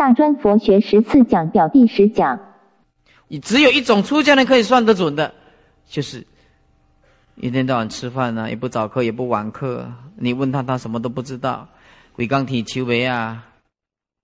[0.00, 2.40] 大专佛学十四讲表第十讲。
[3.28, 5.34] 你只有一种出家人可以算得准的，
[5.86, 6.26] 就是
[7.34, 9.92] 一天到晚吃饭呢，也不早课也不晚课。
[10.16, 11.68] 你问他，他什么都不知道。
[12.14, 13.44] 鬼刚体求为啊，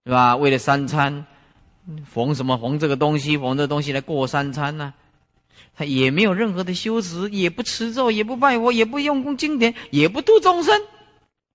[0.07, 0.35] 是吧？
[0.35, 1.27] 为了三餐，
[2.07, 4.95] 缝什么缝这个东西，缝这东西来过三餐呢？
[5.75, 10.81] 他也没有任何的修持，也不持咒，也不拜佛，也不用功经典，也不度众生。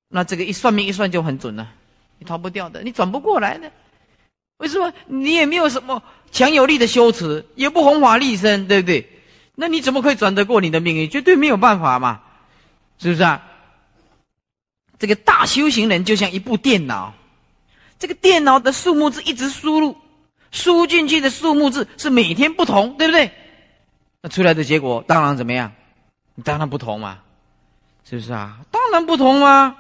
[0.10, 1.68] 那这个一算命一算就很准了，
[2.20, 3.72] 你逃不掉的，你转不过来的。
[4.62, 4.94] 为什么？
[5.08, 6.02] 你也没有什么
[6.32, 9.10] 强有力的修持，也不弘法利生，对不对？
[9.56, 11.10] 那你怎么可以转得过你的命运？
[11.10, 12.22] 绝对没有办法嘛，
[13.00, 13.42] 是不是啊？
[15.00, 17.12] 这个大修行人就像一部电脑，
[17.98, 19.98] 这个电脑的数目字一直输入，
[20.52, 23.32] 输进去的数目字是每天不同，对不对？
[24.22, 25.74] 那出来的结果当然怎么样？
[26.44, 27.18] 当然不同嘛，
[28.08, 28.60] 是不是啊？
[28.70, 29.76] 当然不同嘛。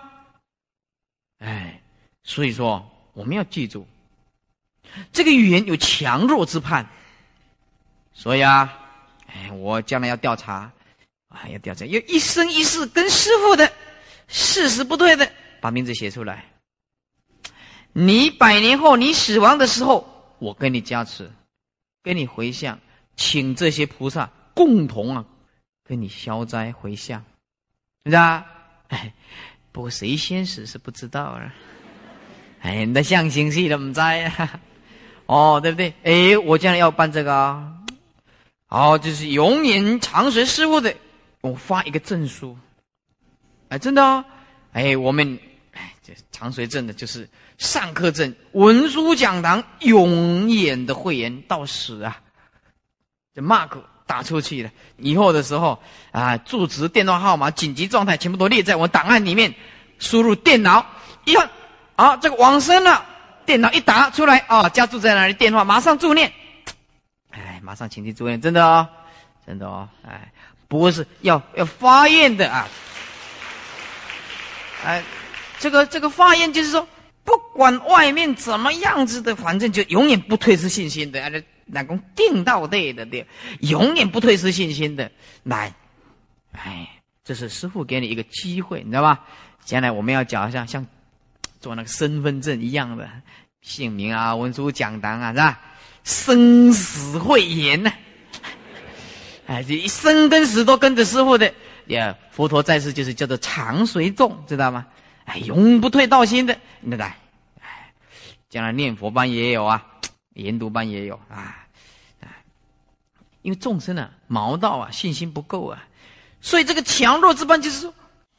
[1.37, 1.79] 哎，
[2.23, 3.85] 所以说我们要记住。
[5.11, 6.85] 这个语言有强弱之判，
[8.13, 8.71] 所以啊，
[9.27, 10.71] 哎，我将来要调查，
[11.29, 13.71] 啊，要调查，要一生一世跟师傅的
[14.27, 16.45] 事实不对的，把名字写出来。
[17.93, 20.07] 你百年后你死亡的时候，
[20.39, 21.29] 我跟你加持，
[22.03, 22.79] 跟你回向，
[23.15, 25.25] 请这些菩萨共同啊，
[25.83, 27.23] 跟你消灾回向，
[28.05, 28.17] 是不是？
[28.91, 29.13] 哎，
[29.71, 31.53] 不过谁先死是不知道啊。
[32.61, 34.31] 哎，那象形戏都不在。
[35.31, 35.93] 哦，对不对？
[36.03, 37.71] 哎，我将来要办这个啊，
[38.67, 40.93] 好，就是永远长随师傅的，
[41.39, 42.57] 我发一个证书，
[43.69, 44.25] 哎，真的啊，
[44.73, 45.39] 哎，我们
[45.71, 52.19] 哎，这长随证的就是上课证，文殊讲堂永远的会员到死啊，
[53.33, 53.69] 这 mark
[54.05, 59.55] 打出去了，以后的时候啊，住址、电话号码、紧急状态全部都列在我档案里面，
[59.97, 60.85] 输入电脑
[61.23, 61.49] 一看，
[61.95, 63.05] 啊，这个往生了。
[63.45, 65.33] 电脑一打出来哦，家住在哪里？
[65.33, 66.31] 电话马上助念，
[67.31, 68.87] 哎，马上请去助念，真的哦，
[69.45, 70.31] 真的哦，哎，
[70.67, 72.67] 不过是要要发愿的啊，
[74.85, 75.03] 哎，
[75.59, 76.87] 这个这个发愿就是说，
[77.23, 83.25] 不管外面怎么样子的，反正就永远不退失信心的，那那公定到对的对，
[83.61, 85.11] 永远不退失信心的，
[85.43, 85.73] 来，
[86.53, 86.87] 哎，
[87.23, 89.25] 这是师傅给你一个机会，你知道吧？
[89.63, 90.85] 将来我们要讲一下像。
[91.61, 93.07] 做那个身份证一样的
[93.61, 95.59] 姓名啊，文书讲堂啊，是吧？
[96.03, 97.93] 生死会言呢？
[99.45, 101.53] 哎，这一生跟死都跟着师傅的。
[101.85, 104.87] 呀，佛陀在世就是叫做常随众，知道吗？
[105.25, 107.93] 哎，永不退道心的，那个，哎，
[108.49, 109.85] 将来念佛班也有啊，
[110.33, 111.67] 研读班也有啊，
[113.43, 115.83] 因为众生啊，毛道啊，信心不够啊，
[116.41, 117.93] 所以这个强弱之班就是说，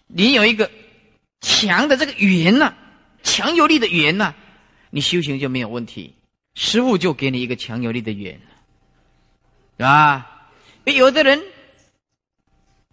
[0.08, 0.68] 你有一个
[1.40, 2.74] 强的这个语言呢。
[3.22, 4.34] 强有力的语言呢，
[4.90, 6.14] 你修行就没有问题。
[6.54, 8.40] 师傅就给你一个强有力的语言，
[9.78, 10.50] 是吧？
[10.84, 11.42] 有的人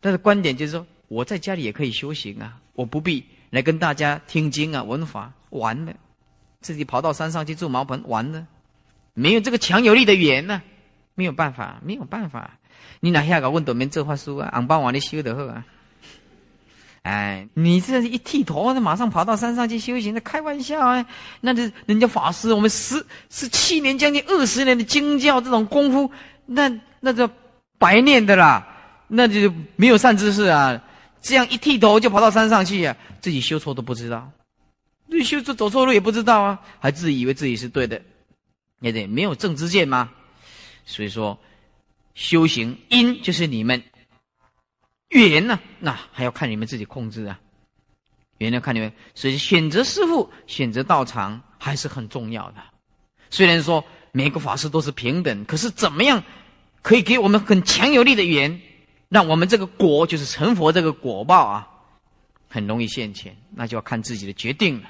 [0.02, 5.94] 他的观点就是说，我在家里也可以修行啊，我不必来跟大家听经啊、闻法，完了，
[6.62, 8.48] 自己跑到山上去住茅棚，完了，
[9.14, 10.62] 没有这个强有力的语言呢，
[11.16, 12.58] 没有办法，没有办法。
[13.02, 14.48] 你哪下个问到面这话书啊？
[14.54, 15.66] 俺帮我你修的好啊。
[17.04, 21.06] 哎，你这一剃头，那马上跑到山上去修行，那开玩笑啊！
[21.40, 26.12] 那这人家法师，我们十十七年将近二十年的经教这种功夫，
[26.46, 27.28] 那那就
[27.78, 28.68] 白念的啦，
[29.08, 30.84] 那就没有善知识啊！
[31.22, 34.30] 这样一剃头就跑到山上去啊，自己修错都不知道，
[35.08, 38.02] 你修错走错路也不知道啊，还自以为自己是对的，
[38.82, 40.10] 也得没有正知见吗？
[40.86, 41.40] 所以说，
[42.14, 43.82] 修行因就是你们。
[45.10, 45.60] 缘呢？
[45.80, 47.40] 那还要看你们自己控制啊。
[48.38, 52.58] 缘要看你们，所以选择师傅、选择道场还是很重要的。
[53.30, 53.84] 虽然说
[54.14, 56.24] 每个法师都是平等，可是怎么样
[56.82, 58.62] 可以给我们很强有力的缘，
[59.10, 61.68] 让我们这个果就是成佛这个果报啊，
[62.48, 64.88] 很容易现前，那就要看自己的决定了，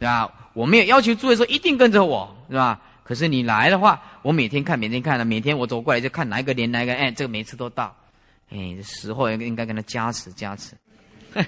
[0.00, 0.50] 对吧？
[0.52, 2.80] 我没有要求诸位说一定跟着我，是吧？
[3.04, 7.94] 可是你来的话，我每天看，每天看了，每天我走过来就看哪一个连哪一个，哎，这个每次都到。
[8.54, 10.76] 哎，时候应应该跟他加持加持。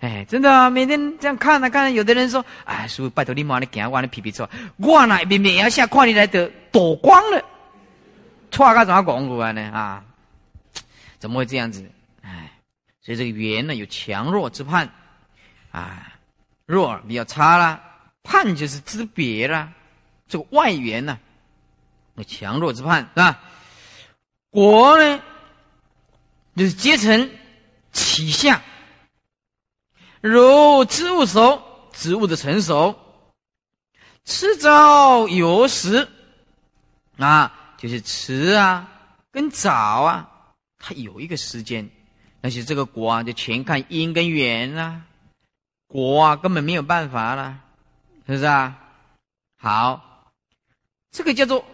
[0.00, 7.44] 哎，真的啊，每天这样看啊看，有的人说：“哎，师傅拜托你妈，你行，我你皮皮错，我那明明要下看你来得躲光了，
[8.50, 9.62] 错个怎么讲过来呢？
[9.72, 10.04] 啊，
[11.20, 11.88] 怎么会这样子？
[12.22, 12.52] 哎，
[13.00, 14.88] 所以这个缘呢有强弱之判
[15.70, 16.12] 啊，
[16.66, 17.80] 弱比较差啦，
[18.24, 19.72] 判就是之别啦，
[20.28, 21.18] 这个外缘呢
[22.14, 23.40] 有强弱之判是吧？
[24.50, 25.20] 国呢？
[26.58, 27.30] 就是结成
[27.92, 28.60] 起相，
[30.20, 31.62] 如植物熟，
[31.92, 32.98] 植物的成熟，
[34.24, 36.08] 迟早有时，
[37.16, 38.90] 啊，就是迟啊，
[39.30, 40.28] 跟早啊，
[40.78, 41.88] 它有一个时间，
[42.40, 45.02] 但是这个果啊，就全看因跟缘啊，
[45.86, 47.60] 果啊根本没有办法了，
[48.26, 48.76] 是不是啊？
[49.60, 50.32] 好，
[51.12, 51.64] 这个叫做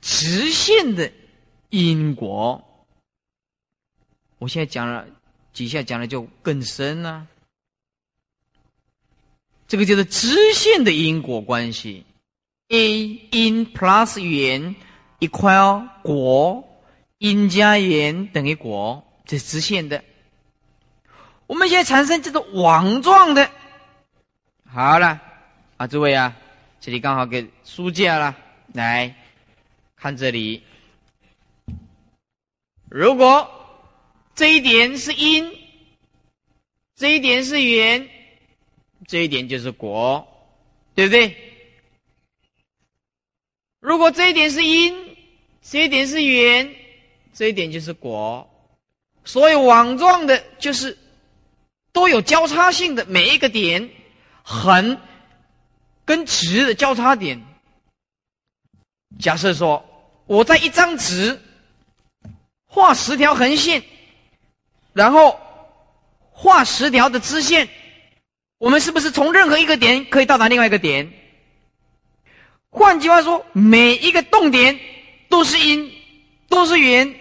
[0.00, 1.12] 直线的
[1.70, 2.68] 因果。
[4.42, 5.06] 我现在讲了，
[5.52, 7.28] 几下讲的就更深了。
[9.68, 12.04] 这个叫做直线的因果关系
[12.66, 14.74] ，a 因 plus 缘
[15.20, 16.68] equal 果，
[17.18, 20.02] 因加缘等于果，这是直线的。
[21.46, 23.48] 我们现在产生这个网状的，
[24.68, 25.20] 好了
[25.76, 26.36] 啊，诸位啊，
[26.80, 28.36] 这里刚好给书架了，
[28.72, 29.14] 来
[29.94, 30.64] 看这里，
[32.88, 33.60] 如果。
[34.34, 35.52] 这一点是因，
[36.96, 38.08] 这一点是缘，
[39.06, 40.26] 这一点就是果，
[40.94, 41.36] 对不对？
[43.80, 45.16] 如果这一点是因，
[45.60, 46.74] 这一点是缘，
[47.34, 48.48] 这一点就是果。
[49.24, 50.96] 所以网状的，就是
[51.92, 53.90] 都有交叉性的每一个点，
[54.42, 54.98] 横
[56.06, 57.40] 跟直的交叉点。
[59.20, 59.84] 假设说，
[60.26, 61.38] 我在一张纸
[62.66, 63.82] 画十条横线。
[64.92, 65.38] 然后
[66.30, 67.68] 画十条的支线，
[68.58, 71.10] 我们是不是从任何一个点可以到达另外一个点？
[72.70, 74.78] 换句话说，每一个动点
[75.28, 75.92] 都是因，
[76.48, 77.14] 都是缘，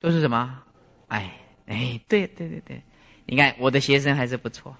[0.00, 0.62] 都是什么？
[1.06, 1.30] 哎
[1.66, 2.82] 哎，对对对对，
[3.24, 4.76] 你看我的学生还是不错，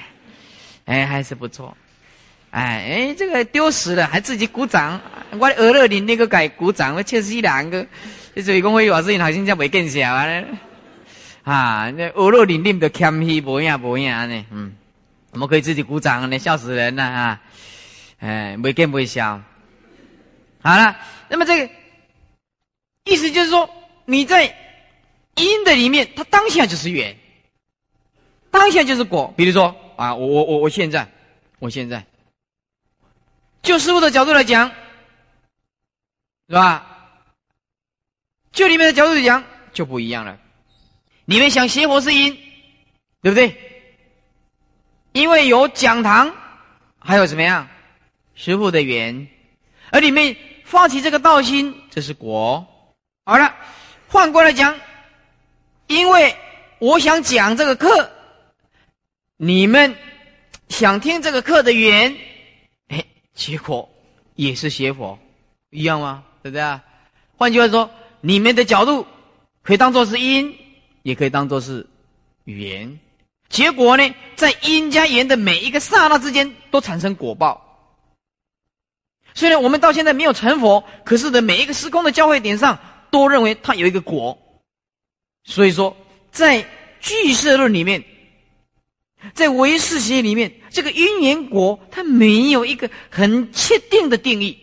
[0.86, 1.76] 哎还是不错，
[2.50, 4.98] 哎哎这个丢失了还自己鼓掌，
[5.32, 7.86] 我俄勒林那个改鼓掌，我确实一两个，
[8.42, 10.26] 所以讲会话事情好像叫没更小啊。
[11.48, 14.44] 啊，那俄罗林林的谦虚，不样不样呢？
[14.50, 14.76] 嗯，
[15.30, 17.40] 我们可以自己鼓掌呢，笑死人了啊！
[18.18, 19.40] 哎，没更不笑。
[20.60, 20.94] 好了，
[21.30, 21.72] 那么这个
[23.04, 23.70] 意思就是说，
[24.04, 24.54] 你在
[25.36, 27.16] 因的里面，它当下就是缘，
[28.50, 29.32] 当下就是果。
[29.34, 31.08] 比如说啊，我我我我现在，
[31.60, 32.04] 我现在，
[33.62, 34.70] 就师傅的角度来讲，
[36.46, 36.84] 是吧？
[38.52, 39.42] 就里面的角度来讲，
[39.72, 40.38] 就不一样了。
[41.30, 42.34] 你们想邪佛是因，
[43.20, 43.54] 对不对？
[45.12, 46.34] 因为有讲堂，
[46.98, 47.68] 还有怎么样？
[48.34, 49.28] 师傅的缘，
[49.90, 50.34] 而你们
[50.64, 52.66] 发起这个道心，这是果。
[53.26, 53.54] 好了，
[54.08, 54.80] 换过来讲，
[55.86, 56.34] 因为
[56.78, 58.10] 我想讲这个课，
[59.36, 59.94] 你们
[60.70, 62.16] 想听这个课的缘，
[62.86, 63.04] 哎，
[63.34, 63.86] 结果
[64.34, 65.18] 也是邪佛，
[65.68, 66.24] 一样吗？
[66.42, 66.82] 对不对啊？
[67.36, 67.90] 换句话说，
[68.22, 69.06] 你们的角度
[69.62, 70.58] 可以当做是因。
[71.08, 71.86] 也可以当做是
[72.44, 73.00] 缘，
[73.48, 77.64] 结果呢，在因加缘的每一个刹那之间都产生果报。
[79.32, 82.78] 虽然我们到现在没有成佛，可是的每一个时空的交汇点上，
[83.10, 84.36] 都认为它有一个果。
[85.44, 85.96] 所以说，
[86.30, 86.62] 在
[87.00, 88.04] 俱舍论里面，
[89.32, 94.58] 在唯识学里面，这个因缘果它没有一个很确定的定义，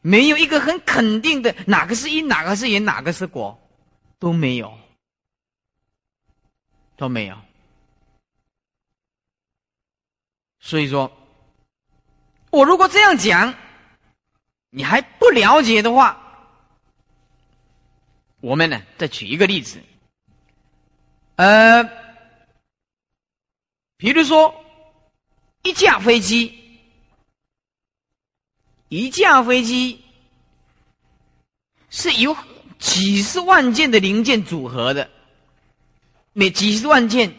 [0.00, 3.58] 没有一个很肯定的哪个是因，哪个是缘，哪个是果，
[4.20, 4.72] 都没有。
[7.02, 7.36] 都没有，
[10.60, 11.10] 所以说，
[12.50, 13.52] 我如果这样讲，
[14.70, 16.16] 你还不了解的话，
[18.38, 19.82] 我们呢再举一个例子，
[21.34, 21.82] 呃，
[23.96, 24.54] 比如说
[25.62, 26.56] 一架飞机，
[28.90, 30.04] 一架飞机
[31.90, 32.36] 是由
[32.78, 35.10] 几十万件的零件组合的。
[36.32, 37.34] 每几十万件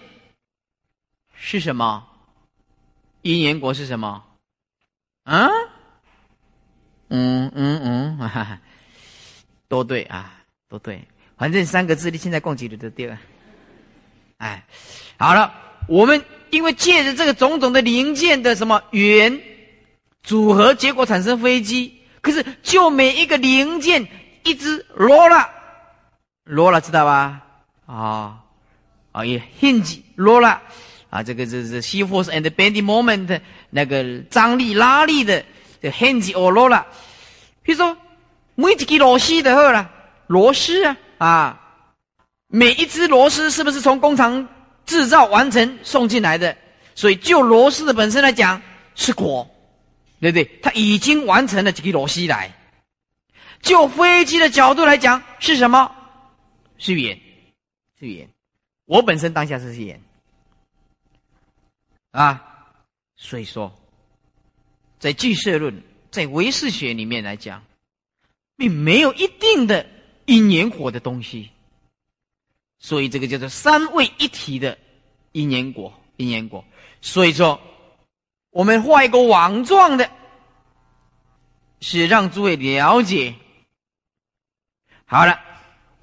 [1.35, 2.07] 是什么？
[3.21, 4.23] 因缘果是什么？
[5.23, 5.47] 啊？
[7.09, 8.59] 嗯嗯嗯，哈哈，
[9.67, 10.33] 都对啊，
[10.67, 11.07] 都对。
[11.37, 13.19] 反正三个字，你现在共几的都对了。
[14.37, 14.65] 哎，
[15.17, 15.53] 好了，
[15.87, 19.41] 我们因为借着这个种种的零件的什么缘
[20.21, 22.01] 组合，结果产生飞机。
[22.21, 24.07] 可是就每一个零件，
[24.43, 25.49] 一只罗了，
[26.43, 27.41] 罗了，知道吧？
[27.85, 28.42] 啊。
[29.13, 30.61] 啊，也 hinge 罗了
[31.09, 33.39] 啊，这个这是 C force and bending moment
[33.69, 35.45] 那个张力拉力的
[35.81, 36.85] 这 hinge or 罗了。
[37.61, 37.95] 比如说
[38.55, 39.89] 每一个螺丝的好了，
[40.27, 41.61] 螺丝啊啊，
[42.47, 44.45] 每一只螺丝是不是从工厂
[44.85, 46.57] 制造完成送进来的？
[46.95, 48.61] 所以就螺丝的本身来讲
[48.95, 49.47] 是果，
[50.19, 50.59] 对不对？
[50.61, 52.51] 它已经完成了几个螺丝来。
[53.61, 55.89] 就飞机的角度来讲是什么？
[56.77, 57.17] 是圆，
[57.99, 58.27] 是圆。
[58.85, 60.01] 我本身当下是言
[62.11, 62.75] 啊，
[63.15, 63.73] 所以说，
[64.99, 67.63] 在俱舍论，在唯识学里面来讲，
[68.55, 69.85] 并没有一定的
[70.25, 71.49] 因缘果的东西，
[72.77, 74.77] 所以这个叫做三位一体的
[75.31, 76.63] 因缘果，因缘果。
[77.01, 77.59] 所以说，
[78.51, 80.11] 我们画一个网状的，
[81.81, 83.33] 是让诸位了解。
[85.05, 85.39] 好了，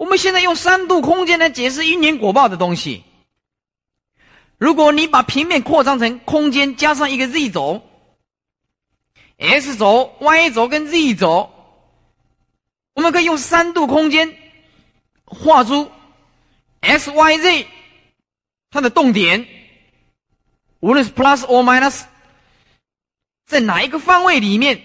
[0.01, 3.05] 我们现在用三度空间来解释因缘果报的东西。
[4.57, 7.83] 如果你把平面扩张成空间，加上一个 z 轴
[9.37, 11.53] ，x 轴、y 轴跟 z 轴，
[12.95, 14.35] 我们可以用三度空间
[15.27, 15.93] 画出
[16.81, 17.67] x、y、z
[18.71, 19.47] 它的动点，
[20.81, 22.05] 无论是 plus or minus，
[23.45, 24.81] 在哪一个方位里面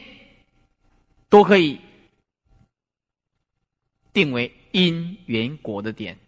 [1.30, 1.80] 都可以
[4.12, 6.20] 定为因缘果的点。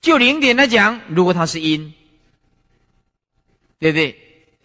[0.00, 1.94] 就零点来讲，如果它是因，
[3.78, 4.18] 对不对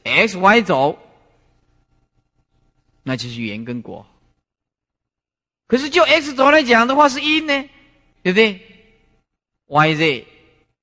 [0.04, 0.98] ？x、y 轴，
[3.04, 4.08] 那就是缘跟果。
[5.68, 7.70] 可是就 x 轴来讲的话是因呢，
[8.24, 8.60] 对不对
[9.68, 10.28] ？y、z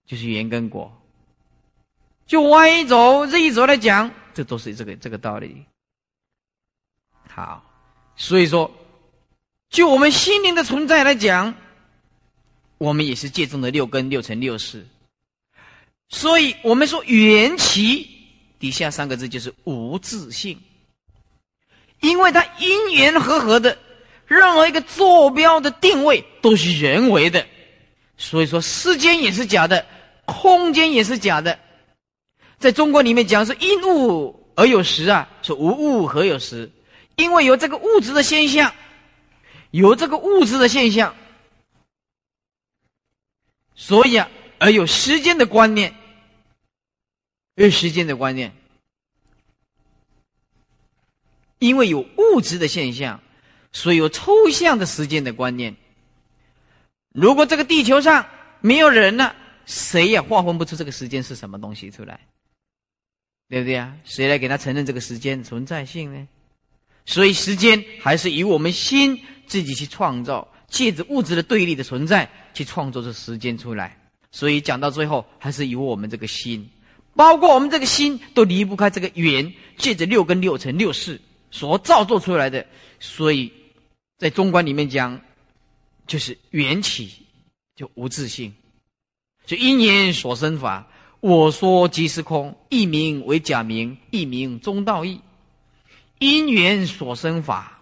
[0.06, 0.96] 就是缘跟果。
[2.26, 5.64] 就 y 轴、z 轴来讲，这都是这个这个道理。
[7.28, 7.64] 好，
[8.16, 8.70] 所以说，
[9.70, 11.54] 就我们心灵的存在来讲。
[12.78, 14.86] 我们也是借重的六根六乘六识，
[16.08, 18.08] 所以我们说缘起
[18.58, 20.58] 底下三个字就是无自性，
[22.00, 23.76] 因为它因缘和合的，
[24.26, 27.46] 任何一个坐标的定位都是人为的，
[28.16, 29.84] 所以说时间也是假的，
[30.24, 31.58] 空间也是假的，
[32.58, 36.70] 在中国里面讲是因物而有实啊，是无物何有实？
[37.16, 38.74] 因为有这个物质的现象，
[39.70, 41.14] 有这个物质的现象。
[43.74, 45.94] 所以啊，而有时间的观念，
[47.54, 48.52] 有时间的观念，
[51.58, 53.22] 因为有物质的现象，
[53.72, 55.74] 所以有抽象的时间的观念。
[57.14, 58.28] 如果这个地球上
[58.60, 59.34] 没有人了，
[59.64, 62.20] 谁也划分不出这个时间是什么东西出来，
[63.48, 63.96] 对不对啊？
[64.04, 66.28] 谁来给他承认这个时间存在性呢？
[67.06, 70.46] 所以时间还是以我们心自己去创造。
[70.68, 73.98] 借着物质的对立的存在去创作出时间出来，
[74.30, 76.64] 所以讲到最后还是由我们这个心，
[77.16, 82.64] 包括我们这个心都离不开这个缘，借着六根六尘六识所造作出来的。
[83.00, 83.52] 所以
[84.16, 85.20] 在中观里面讲，
[86.06, 87.10] 就是缘起
[87.74, 88.54] 就无自性，
[89.44, 90.86] 就因缘所生法。
[91.18, 95.20] 我说即是空，一名为假名，一名中道义。
[96.20, 97.79] 因缘所生法，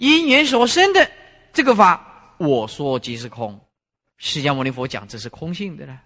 [0.00, 1.10] 因缘所生的。
[1.52, 3.60] 这个法，我说即是空。
[4.16, 6.00] 释迦牟尼佛讲这是空性的了。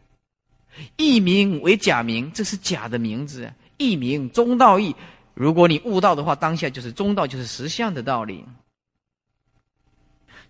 [0.97, 3.53] 一名为假名，这是假的名字。
[3.77, 4.95] 一名中道义，
[5.35, 8.45] 如果你悟道的话，当下就是中道，就是实相的道理。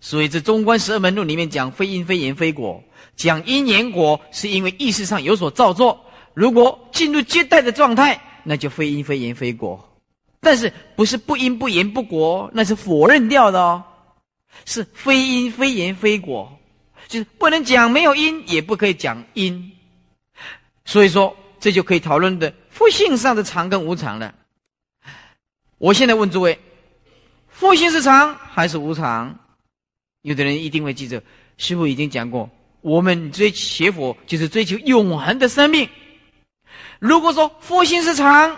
[0.01, 2.83] 所以这中观十二门论里面讲非因非缘非果，
[3.15, 6.03] 讲因缘果是因为意识上有所造作。
[6.33, 9.94] 如果进入接待的状态，那就非因非缘非果。
[10.45, 13.83] 但是不是不因不言不果，那是否认掉的哦。
[14.63, 16.55] 是非因非缘非果，
[17.07, 19.71] 就是不能讲没有因，也不可以讲因。
[20.85, 24.35] 所以说，这就可以讨论的佛性上的常跟无常了。
[25.79, 26.59] 我现在问诸位，
[27.47, 29.35] 佛性是常还是无常？
[30.21, 31.21] 有的人一定会记着，
[31.57, 32.47] 师傅已经讲过，
[32.81, 35.89] 我们追学佛就是追求永恒的生命。
[36.99, 38.55] 如果说佛性是常，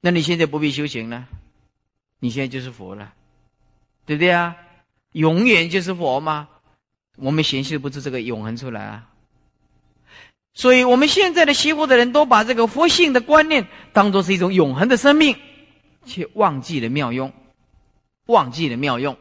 [0.00, 1.26] 那你现在不必修行了，
[2.20, 3.12] 你现在就是佛了，
[4.06, 4.56] 对不对啊？
[5.12, 6.48] 永远就是佛吗？
[7.16, 9.08] 我们显示不出这个永恒出来啊！
[10.54, 15.36] 所以我们现在的学佛的人都把这个佛性的观念当做是一种永恒的生命，
[16.04, 17.32] 却忘记了妙用，
[18.26, 19.16] 忘记了妙用。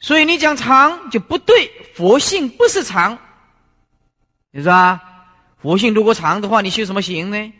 [0.00, 3.18] 所以你讲长就不对，佛性不是长，
[4.50, 5.00] 你说啊？
[5.58, 7.52] 佛性如果长的话，你修什么行呢？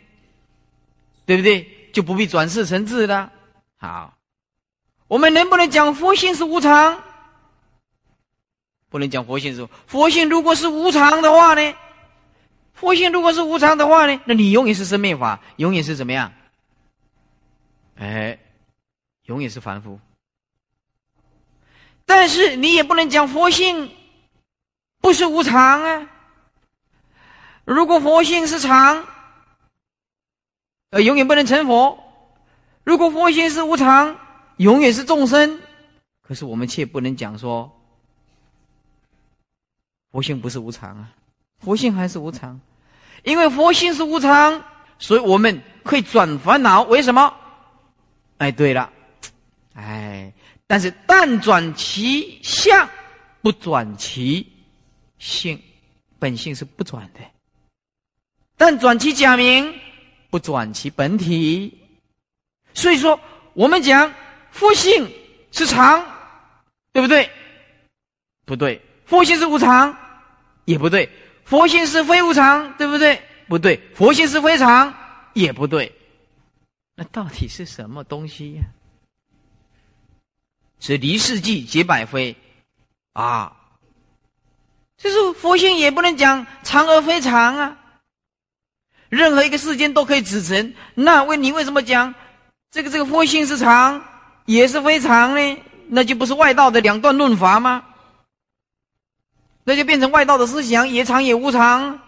[1.25, 1.80] 对不对？
[1.93, 3.31] 就不必转世成智了。
[3.77, 4.17] 好，
[5.07, 7.01] 我们能不能讲佛性是无常？
[8.89, 11.73] 不能讲佛性是佛性，如果是无常的话呢？
[12.73, 14.21] 佛性如果是无常的话呢？
[14.25, 16.33] 那你永远是生灭法，永远是怎么样？
[17.95, 18.39] 哎，
[19.25, 19.99] 永远是凡夫。
[22.05, 23.95] 但是你也不能讲佛性
[24.99, 26.09] 不是无常啊。
[27.63, 29.05] 如果佛性是常，
[30.91, 31.97] 呃，永远不能成佛；
[32.83, 34.17] 如果佛性是无常，
[34.57, 35.59] 永远是众生。
[36.21, 37.71] 可是我们却不能讲说。
[40.11, 41.09] 佛性不是无常啊，
[41.59, 42.59] 佛性还是无常，
[43.23, 44.61] 因为佛性是无常，
[44.99, 46.83] 所以我们可以转烦恼。
[46.83, 47.33] 为什么？
[48.37, 48.91] 哎，对了，
[49.73, 50.33] 哎，
[50.67, 52.89] 但是但转其相，
[53.41, 54.51] 不转其
[55.17, 55.57] 性，
[56.19, 57.21] 本性是不转的。
[58.57, 59.73] 但转其假名，
[60.31, 61.77] 不转其本体。
[62.73, 63.19] 所以说，
[63.53, 64.11] 我们讲
[64.49, 65.07] 佛性
[65.51, 66.03] 是常，
[66.91, 67.29] 对不对？
[68.45, 69.95] 不对，佛性是无常，
[70.65, 71.07] 也不对。
[71.45, 73.21] 佛性是非无常，对不对？
[73.47, 74.93] 不对，佛性是非常，
[75.33, 75.93] 也不对。
[76.95, 78.63] 那到底是什么东西呀？
[80.79, 82.35] 是离世纪结百非
[83.13, 83.55] 啊！
[84.97, 87.77] 就是佛性也不能讲常而非常啊。
[89.11, 92.15] 任何一个世间都可以指成，那为你为什么讲
[92.71, 94.01] 这个这个佛性是常，
[94.45, 95.57] 也是非常呢？
[95.89, 97.83] 那就不是外道的两段论法吗？
[99.65, 101.99] 那就变成外道的思想，也常也无常。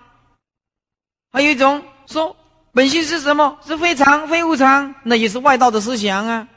[1.34, 2.36] 还有一种说
[2.72, 3.60] 本性是什么？
[3.68, 6.48] 是非常非无常，那也是外道的思想啊。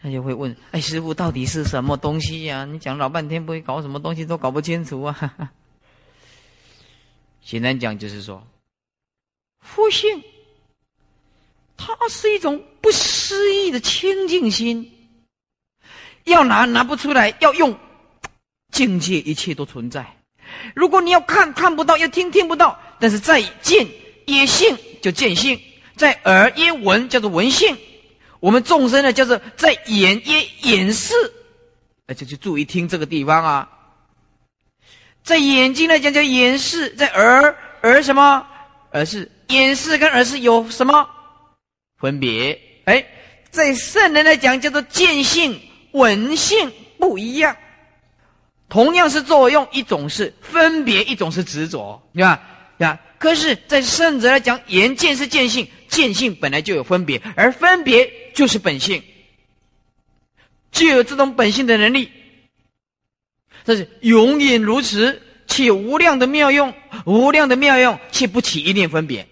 [0.00, 2.64] 他就会问：哎，师傅到底是什么东西呀？
[2.64, 5.50] 你讲老半天，不会搞什么东西都搞不清楚啊。
[7.44, 8.42] 简单讲就是说，
[9.66, 10.22] 佛性，
[11.76, 14.92] 它是一种不思议的清净心。
[16.24, 17.78] 要拿拿不出来，要用
[18.72, 20.16] 境界，一切都存在。
[20.74, 23.86] 如果你要看看不到，要听听不到，但是在见
[24.26, 25.60] 也性就见性，
[25.96, 27.76] 在耳也闻叫做闻性。
[28.40, 31.14] 我们众生呢叫做在眼也眼视，
[32.06, 33.68] 而且就注意听这个地方啊。
[35.22, 38.46] 在眼睛来讲叫眼视，在耳耳什么？
[38.92, 41.08] 耳是眼视跟耳视有什么
[41.98, 42.60] 分别？
[42.84, 43.04] 哎，
[43.50, 45.60] 在圣人来讲叫做见性
[45.92, 47.56] 闻性不一样。
[48.68, 52.40] 同样是作用，一种是分别，一种是执着，对吧？
[52.78, 59.02] 呀，可是，在圣者来讲，言见是见性，见性本来就有分别，而分别就是本性，
[60.72, 62.10] 具有这种本性的能力，
[63.64, 66.74] 这是永远如此，且无量的妙用，
[67.06, 69.26] 无量的妙用，且不起一念分别。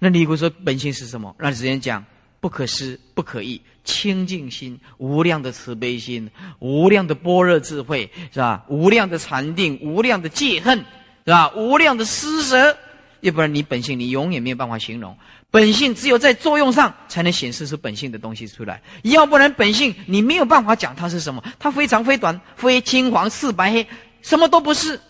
[0.00, 1.36] 那你如说本性是什么？
[1.38, 2.04] 那之前讲
[2.40, 3.62] 不可思，不可议。
[3.82, 8.64] 清净心，无量的慈悲心，无量的般若智慧，是吧？
[8.68, 10.78] 无量的禅定，无量的戒恨，
[11.24, 11.50] 是吧？
[11.56, 12.76] 无量的施舍，
[13.20, 15.16] 要不然你本性你永远没有办法形容。
[15.50, 21.42] 本性只有在作用上才能显示出本性的东西出来，要不然本性你没有办法讲它是什么。
[21.58, 23.86] 它非常非短，非青黄赤白黑，
[24.22, 25.00] 什么都不是。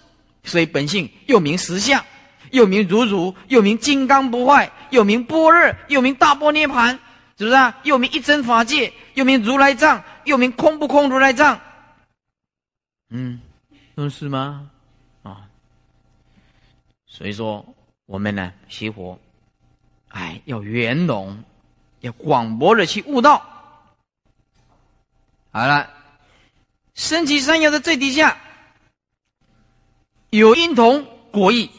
[0.44, 2.02] 所以本性又名实相，
[2.50, 6.98] 又名如如，又名金刚不坏，又名般若，又名大波涅盘。
[7.38, 7.74] 是不是啊？
[7.84, 11.58] 又名一真法界，又名如来藏，又名空不空如来藏。
[13.08, 13.40] 嗯，
[14.10, 14.70] 是吗？
[15.22, 15.48] 啊，
[17.06, 17.64] 所以说
[18.04, 19.18] 我们呢，学佛，
[20.08, 21.42] 哎，要圆融，
[22.00, 23.42] 要广博的去悟道。
[25.50, 25.88] 好了，
[26.94, 28.36] 升起三要的最底下，
[30.28, 31.70] 有因同果异，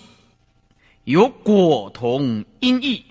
[1.04, 3.06] 有果同因异。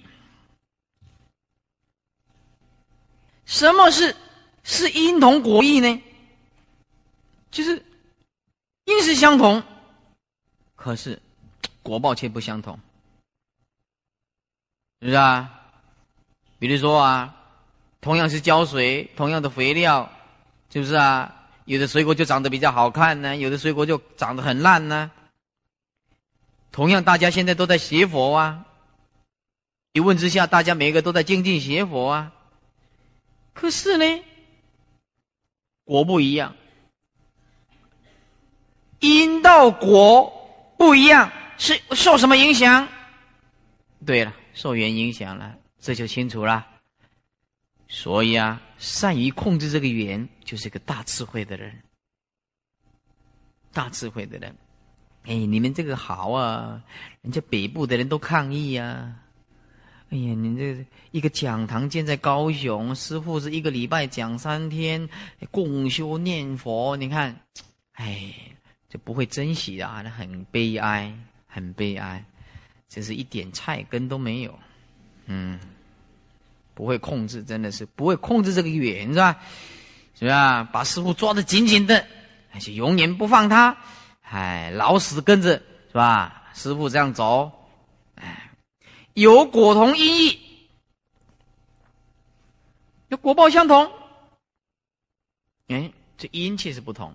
[3.45, 4.15] 什么是
[4.63, 6.03] 是因同果异呢？
[7.51, 7.85] 就是
[8.85, 9.61] 因是相同，
[10.77, 11.21] 可是
[11.83, 12.79] 果报却不相同，
[15.01, 15.51] 是不是啊？
[16.61, 17.35] 比如说啊，
[18.01, 20.09] 同样是浇水，同样的肥料，
[20.73, 21.49] 是不是啊？
[21.65, 25.11] 有的水果就长得比较好看呢，有的水果就长得很烂呢。
[26.73, 28.65] 同样，大家现在都在学佛啊，
[29.93, 32.33] 一问之下，大家每一个都在精进学佛啊。
[33.53, 34.25] 可是呢，
[35.85, 36.55] 果不一样，
[39.01, 42.89] 因到果不一样，是受什么影响？
[44.07, 46.67] 对了，受缘影响了，这就清楚了。
[47.89, 51.83] 所以啊，善于控制这个缘，就是个大智慧的人，
[53.73, 54.57] 大智慧的人。
[55.25, 56.83] 哎，你们这个好啊，
[57.23, 59.15] 人家北部的人都抗议呀。
[60.11, 65.09] 哎呀，你这一个讲堂建在高雄，师傅是一个礼拜讲三天，
[65.51, 66.97] 共修念佛。
[66.97, 67.39] 你看，
[67.93, 68.35] 哎，
[68.89, 71.15] 就不会珍惜啊，那很悲哀，
[71.47, 72.25] 很悲哀，
[72.89, 74.59] 真是一点菜根都没有。
[75.27, 75.61] 嗯，
[76.75, 79.39] 不会控制，真的是不会控制这个缘，是吧？
[80.19, 80.65] 是吧？
[80.65, 82.05] 把师傅抓得紧紧的，
[82.53, 83.77] 而且永远不放他，
[84.31, 86.51] 哎，老死跟着，是吧？
[86.55, 87.51] 师傅这样走。
[88.15, 88.51] 哎
[89.15, 90.39] 有果同因异，
[93.09, 93.91] 有果报相同。
[95.67, 97.13] 哎，这因气是不同。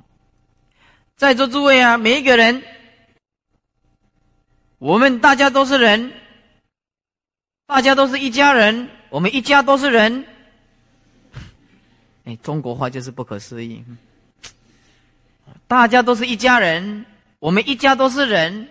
[1.16, 2.62] 在座诸位啊，每一个人，
[4.78, 6.12] 我们大家都是人，
[7.66, 10.26] 大家都是一家人，我们一家都是人。
[12.26, 13.84] 哎，中国话就是不可思议。
[15.68, 17.06] 大家都是一家人，
[17.40, 18.68] 我们一家都是人。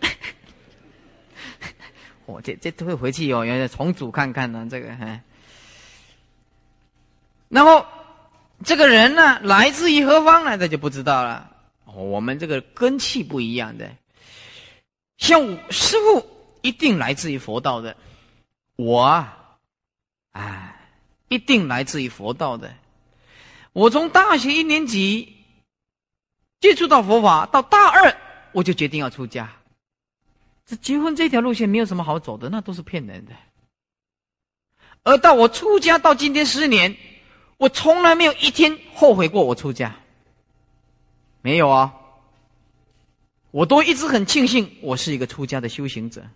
[2.26, 5.20] 我这这都会回去哦，原来重组看看呢，这个哈。
[7.48, 7.86] 然后
[8.64, 10.58] 这个人呢，来自于何方呢？
[10.58, 11.52] 这就不知道了。
[11.94, 13.88] 我们这个根气不一样的，
[15.18, 16.28] 像师傅
[16.60, 17.96] 一定来自于佛道的，
[18.74, 19.56] 我啊，
[20.32, 20.90] 哎，
[21.28, 22.74] 一定来自于佛道的。
[23.72, 25.35] 我从大学一年级
[26.60, 28.16] 接触到佛法，到大二
[28.52, 29.50] 我就决定要出家。
[30.64, 33.32] 这结婚这条路线没有什么好走的，那都是骗人的。
[35.04, 36.96] 而到我出家到今天十年，
[37.58, 39.94] 我从来没有一天后悔过我出家。
[41.42, 41.94] 没有啊，
[43.52, 46.26] 我都一直很庆幸我是一个出家的修行者。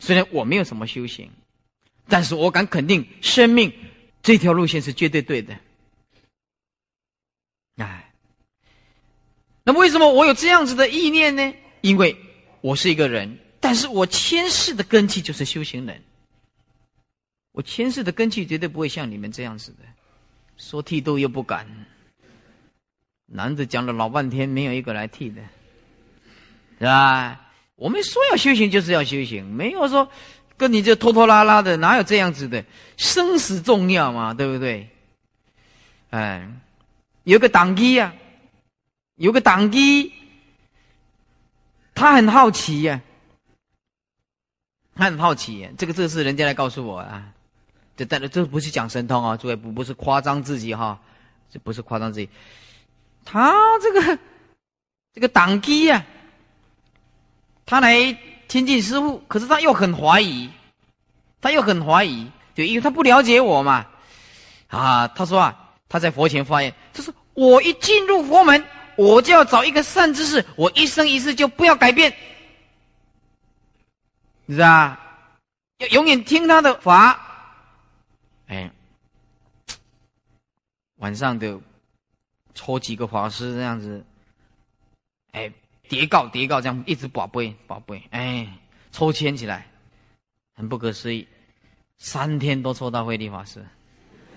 [0.00, 1.30] 虽然我没有什么修行，
[2.08, 3.72] 但是我敢肯定，生命
[4.20, 5.56] 这条路线是绝对对的。
[7.76, 8.12] 哎，
[9.64, 11.54] 那么为什么我有这样子的意念呢？
[11.80, 12.16] 因为
[12.60, 16.02] 我是一个人，但是我前世的根基就是修行人。
[17.52, 19.78] 我前世的根基绝对不会像你们这样子的，
[20.56, 21.66] 说剃度又不敢。
[23.26, 25.40] 男子讲了老半天，没有一个来剃的，
[26.78, 27.40] 是吧？
[27.76, 30.08] 我们说要修行，就是要修行，没有说
[30.56, 32.62] 跟你这拖拖拉拉的，哪有这样子的？
[32.96, 34.88] 生死重要嘛，对不对？
[36.10, 36.46] 哎，
[37.22, 38.14] 有个党机呀，
[39.16, 40.12] 有个党机，
[41.94, 43.00] 他很好奇呀，
[44.96, 45.68] 他很好奇。
[45.78, 47.32] 这个这是人家来告诉我啊，
[47.96, 50.98] 这但这不是讲神通啊，诸位不不是夸张自己哈，
[51.50, 52.28] 这不是夸张自己。
[53.24, 54.18] 他这个
[55.14, 56.04] 这个党机呀，
[57.64, 57.96] 他来
[58.48, 60.50] 亲近师傅，可是他又很怀疑，
[61.40, 63.86] 他又很怀疑，就因为他不了解我嘛。
[64.68, 68.64] 啊，他说啊，他在佛前发言，他说我一进入佛门，
[68.96, 72.14] 我就要找一个善知识，我一生一世就不要改变，
[74.48, 75.00] 是啊？
[75.78, 77.20] 要永远听他的法。
[78.46, 78.70] 哎，
[80.96, 81.60] 晚上的。
[82.56, 84.04] 抽几个法师这样子，
[85.32, 85.52] 哎，
[85.88, 88.46] 叠告叠告这样一直宝贝宝贝，哎，
[88.92, 89.66] 抽签起来，
[90.54, 91.26] 很不可思议，
[91.98, 93.66] 三天都抽到慧利法师，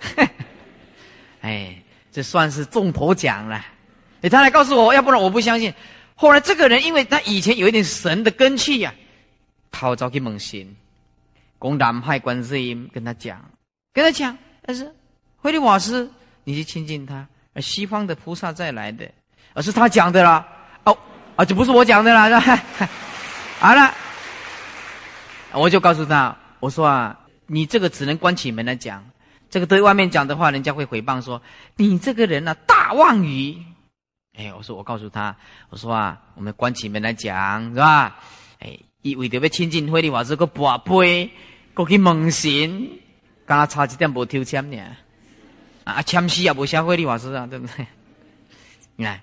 [1.42, 3.64] 哎，这算是中头奖了。
[4.22, 5.72] 哎，他来告诉我，要不然我不相信。
[6.14, 8.92] 后来这个人，因为他以前有一点神的根气呀，
[9.70, 10.76] 他找去猛心，
[11.58, 13.40] 公南派观世音跟他讲，
[13.92, 14.92] 跟他讲，但是
[15.36, 16.10] 慧利法师，
[16.42, 17.24] 你去亲近他。
[17.54, 19.08] 而西方的菩萨再来的，
[19.54, 20.46] 而是他讲的啦。
[20.84, 20.98] 哦，
[21.36, 22.28] 啊，就不是我讲的啦。
[22.40, 22.62] 是 吧
[23.60, 23.94] 好了，
[25.52, 29.04] 我就告诉他，我说啊，你这个只能关起门来讲，
[29.48, 31.40] 这个对外面讲的话，人家会诽谤说
[31.76, 33.56] 你这个人呢大妄语。
[34.38, 35.36] 哎，我说我告诉他，
[35.68, 38.20] 我说啊，我们关起门来讲是吧？
[38.60, 41.28] 哎，以为着要亲近慧利法师个跋杯，
[41.74, 42.88] 过去蒙神，
[43.44, 44.78] 刚刚差一点无抽签呢。
[45.82, 47.84] 啊，谦虚也不像慧利法师啊，对不对？
[48.94, 49.20] 你看，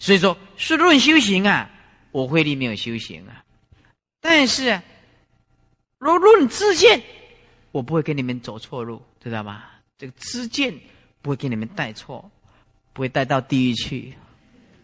[0.00, 1.70] 所以说是论修行啊，
[2.10, 3.44] 我慧利没有修行啊。
[4.20, 4.82] 但是，
[5.98, 7.00] 若论自见，
[7.70, 9.62] 我不会跟你们走错路，知道吗？
[9.96, 10.74] 这个自见
[11.22, 12.28] 不会给你们带错，
[12.92, 14.14] 不会带到地狱去，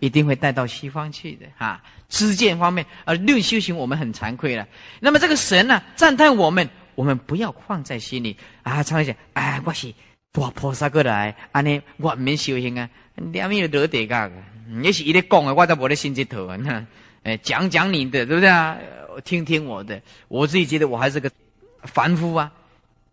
[0.05, 1.81] 一定会带到西方去的哈。
[2.09, 4.67] 知见方面，而论修行，我们很惭愧了。
[5.01, 8.83] 那么这个神呢，赞叹我们，我们不要放在心里啊。
[8.83, 9.93] 常常讲，哎，我是。
[10.33, 12.91] 大菩萨过来，安尼我唔免修行啊！
[13.15, 14.29] 两面都得地噶，
[14.83, 16.59] 也是伊咧讲的，我都无咧心这头啊！
[17.23, 18.77] 哎，讲讲你的，对不对啊？
[19.25, 21.31] 听听我的，我自己觉得我还是个
[21.85, 22.53] 凡夫啊，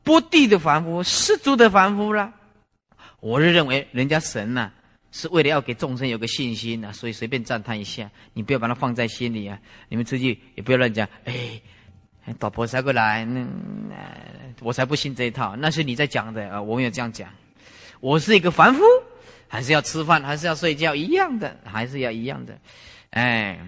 [0.03, 2.33] 不地的凡夫，世俗的凡夫啦。
[3.19, 4.71] 我是认为人家神呐，
[5.11, 9.59] 是为了要给众生有个信心呐，所以随便赞叹一下，你不要把它放在心里啊！
[9.89, 11.61] 你们出去也不要乱讲，哎。
[12.37, 13.45] 大菩萨过来，那
[14.61, 15.55] 我才不信这一套。
[15.55, 17.27] 那是你在讲的啊，我没有这样讲。
[17.99, 18.83] 我是一个凡夫，
[19.47, 22.57] 还是要吃饭，还是要睡觉，一样的，还是要一样的。
[23.09, 23.59] 哎，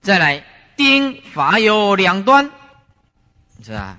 [0.00, 0.42] 再来，
[0.76, 2.48] 丁法有两端，
[3.62, 3.98] 是吧？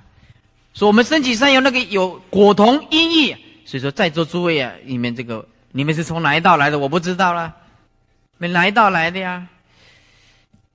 [0.73, 3.35] 说我们身体上有那个有果同音译，
[3.65, 6.79] 所以说在座诸位啊，你们这个你们是从哪一道来的？
[6.79, 7.55] 我不知道了，
[8.37, 9.47] 你们哪一道来的呀？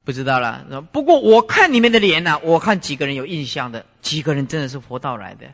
[0.04, 5.46] 不知道了，不过我看你们的脸呐，我看几个人有印象的，几个人真的是佛道来的。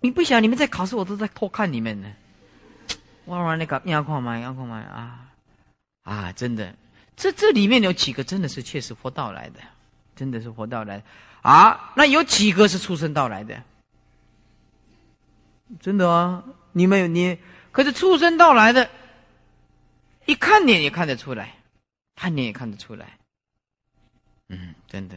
[0.00, 2.12] 你不想你们在考试，我都在偷看你们呢。
[3.24, 5.26] 哇哇，那个眼眶嘛，眼眶嘛啊
[6.04, 6.32] 啊！
[6.32, 6.74] 真的，
[7.16, 9.60] 这这里面有几个真的是确实佛道来的，
[10.14, 11.02] 真的是活到来
[11.42, 11.92] 啊！
[11.96, 13.60] 那有几个是出生到来的？
[15.80, 16.44] 真的啊！
[16.72, 17.38] 你们有你，
[17.76, 18.88] 可是畜生到来的，
[20.24, 21.52] 一看脸也看得出来，
[22.14, 23.06] 看脸也看得出来。
[24.48, 25.14] 嗯，真的。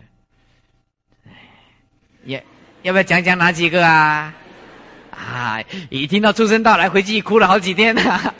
[1.25, 1.31] 哎，
[2.25, 2.37] 要
[2.81, 4.33] 要不要讲讲哪几个啊？
[5.09, 5.63] 啊！
[5.89, 8.33] 一听到畜生到来，回去哭了好几天呢。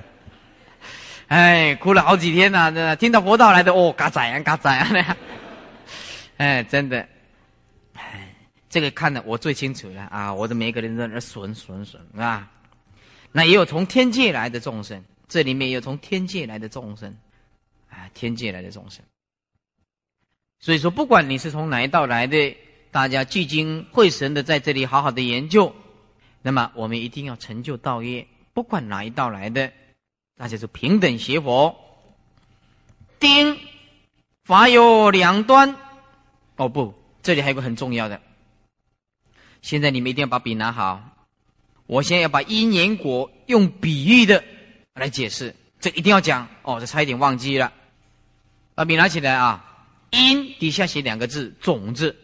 [1.28, 2.70] 哎，哭了好几天呢。
[2.70, 5.16] 真的，听到佛到来的哦，嘎仔呀，嘎仔呀，
[6.36, 7.08] 哎，真的。
[7.94, 8.34] 哎，
[8.68, 10.30] 这个看的我最清楚了啊！
[10.30, 12.46] 我的每一个人在那损损损啊。
[13.32, 17.16] 那也有从天界来的众生，这里面也有从天界来的众生，
[17.88, 19.04] 啊，天界来的众生。
[20.58, 22.56] 所以说，不管你是从哪一道来的，
[22.90, 25.74] 大家聚精会神的在这里好好的研究。
[26.42, 29.72] 那么我们一定要成就道业，不管哪一道来的，
[30.36, 31.76] 大家就平等学佛。
[33.18, 33.58] 丁
[34.44, 35.76] 法有两端，
[36.56, 38.20] 哦不，这里还有个很重要的。
[39.62, 41.09] 现在你们一定要把笔拿好，
[41.90, 44.44] 我现在要把因缘果用比喻的
[44.94, 47.72] 来解释，这一定要讲哦，这差一点忘记了，
[48.76, 49.88] 把笔拿起来啊！
[50.10, 52.16] 因底下写两个字种子，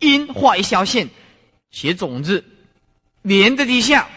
[0.00, 1.08] 因画一条线，
[1.70, 2.44] 写种子。
[3.22, 4.08] 缘的底下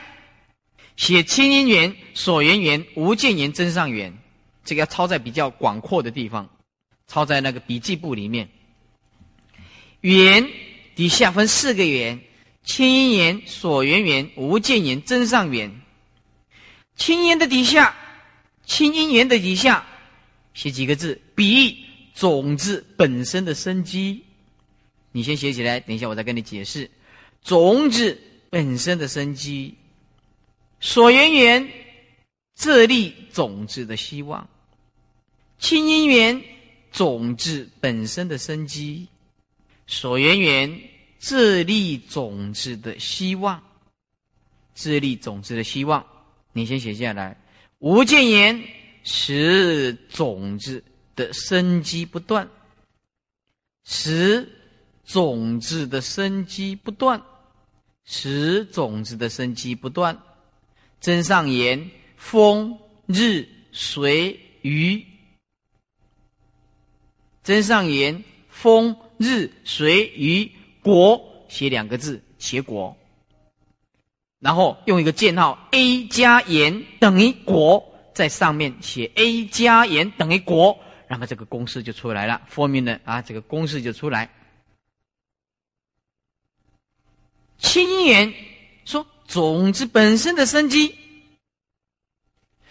[0.98, 4.18] 写清因缘、所缘缘、无间缘、真上缘，
[4.66, 6.50] 这个要抄在比较广阔的地方，
[7.06, 8.50] 抄在那个笔记簿里面。
[10.00, 10.50] 缘
[10.96, 12.20] 底下分四个缘：
[12.64, 15.82] 清因缘、所缘缘、无间缘、真上缘。
[16.96, 17.96] 清因的底下，
[18.66, 19.86] 清因缘的底下
[20.54, 21.76] 写几个字，比喻
[22.14, 24.24] 种子本身的生机。
[25.12, 26.90] 你先写起来，等一下我再跟你解释
[27.44, 28.20] 种子。
[28.52, 29.76] 本身的生机，
[30.82, 31.72] 所缘缘，
[32.54, 34.46] 这粒种子的希望；
[35.58, 36.44] 亲因缘，
[36.92, 39.08] 种子本身的生机，
[39.88, 40.82] 所缘缘，
[41.22, 43.62] 自立种子的希望，
[44.74, 46.04] 自立种子的希望。
[46.52, 47.40] 你先写下来。
[47.78, 48.62] 无间言，
[49.04, 50.84] 使种子
[51.16, 52.50] 的生机不断，
[53.84, 54.50] 使
[55.06, 57.22] 种子的生机不断。
[58.04, 60.20] 使种子的生机不断，
[61.00, 65.06] 真上言风日水雨。
[67.44, 70.52] 真上言风日水雨
[70.84, 72.96] 果写两个字结果，
[74.40, 82.42] 然后用一个箭号 a 加盐等于果，在上面写 a 加盐等于果，然后这个公式就出来了。
[82.50, 84.30] 说明的啊，这个公式就出来。
[87.60, 88.34] 清源
[88.86, 90.96] 说：“种子本身的生机，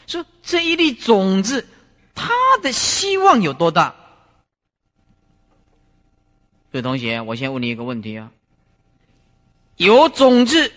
[0.08, 1.68] 说这一粒种子，
[2.12, 3.94] 它的希望有多大？”
[6.72, 8.30] 各位同学，我先问你一个问题啊：
[9.76, 10.72] 有种子，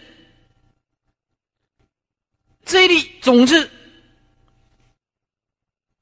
[2.66, 3.70] 这一粒种子，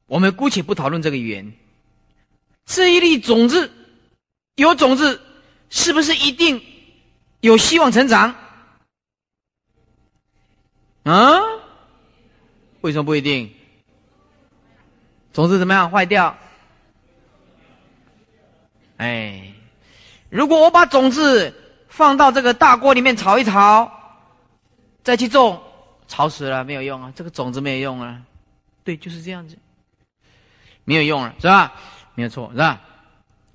[0.06, 1.52] 我们姑且不讨论这个缘，
[2.66, 3.70] 这一粒种子，
[4.56, 5.22] 有种子，
[5.70, 6.64] 是不是一定？
[7.42, 8.34] 有希望成长，
[11.04, 11.42] 啊？
[12.80, 13.54] 为什么不一定？
[15.34, 15.92] 种子怎么样？
[15.92, 16.38] 坏掉？
[18.98, 19.54] 哎，
[20.32, 21.54] 如果我把种子
[21.90, 23.92] 放到这个大锅里面炒一炒，
[25.04, 25.62] 再去种，
[26.08, 27.14] 炒死了没有用啊！
[27.16, 28.20] 这个种子没有用啊！
[28.84, 29.56] 对，就是这样子，
[30.86, 31.74] 没有用了，是吧？
[32.16, 32.82] 没有错，是吧？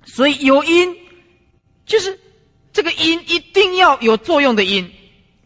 [0.05, 0.95] 所以有因，
[1.85, 2.17] 就是。
[2.73, 4.87] 这个因一定要有作用的因，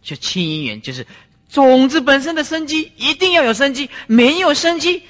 [0.01, 1.07] 就清因缘，就是
[1.47, 5.01] 种子本身的生机一定要有生机，没有生机，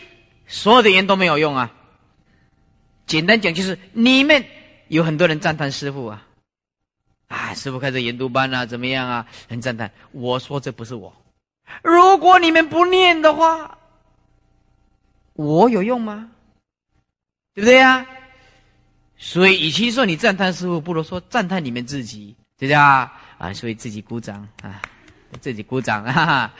[0.45, 1.71] 所有的缘都没有用啊。
[3.07, 4.45] 简单讲就是，你们
[4.91, 6.27] 有很多人赞叹师傅啊，
[7.29, 9.25] 啊，师傅开始研读班啊，怎么样啊？
[9.47, 9.89] 很赞叹。
[10.11, 11.15] 我说这不是我，
[11.81, 13.77] 如果你们不念的话，
[15.31, 16.29] 我有用吗？
[17.53, 18.05] 对不对呀？
[19.15, 23.13] 所以，与其说你赞叹师傅，不如说赞叹你们自己，对不对啊？
[23.37, 24.81] 啊，所以自己鼓掌啊，
[25.39, 26.53] 自己鼓掌啊，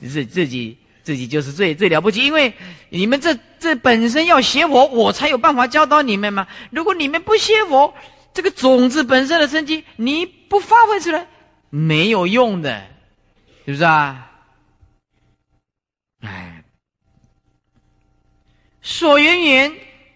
[0.00, 0.78] 自自己
[1.08, 2.52] 自己就是最最了不起，因为
[2.90, 6.46] 你们这这本身要学佛，我才有办法教导你们嘛。
[6.70, 7.94] 如果你们不学佛，
[8.34, 11.26] 这个种子本身的生机你不发挥出来，
[11.70, 12.86] 没有用的，
[13.64, 14.30] 是不是啊？
[16.20, 16.62] 哎，
[18.82, 19.72] 所缘缘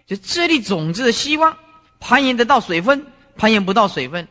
[0.06, 1.56] 就这粒种子的希望。
[2.00, 3.06] 攀岩得到水分，
[3.38, 4.28] 攀岩不到水分，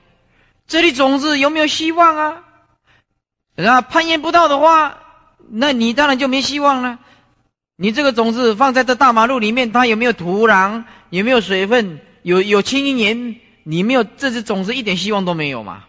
[0.67, 2.43] 这里种子有没有希望啊？
[3.56, 5.00] 啊，攀岩不到的话，
[5.53, 6.99] 那你当然就没希望了。
[7.75, 10.83] 你这个种子放在这大马路里面，它有没有土壤？
[11.09, 11.99] 有没有水分？
[12.21, 15.85] 有有亲姻缘，你没有这只种子一点希望都没有嘛？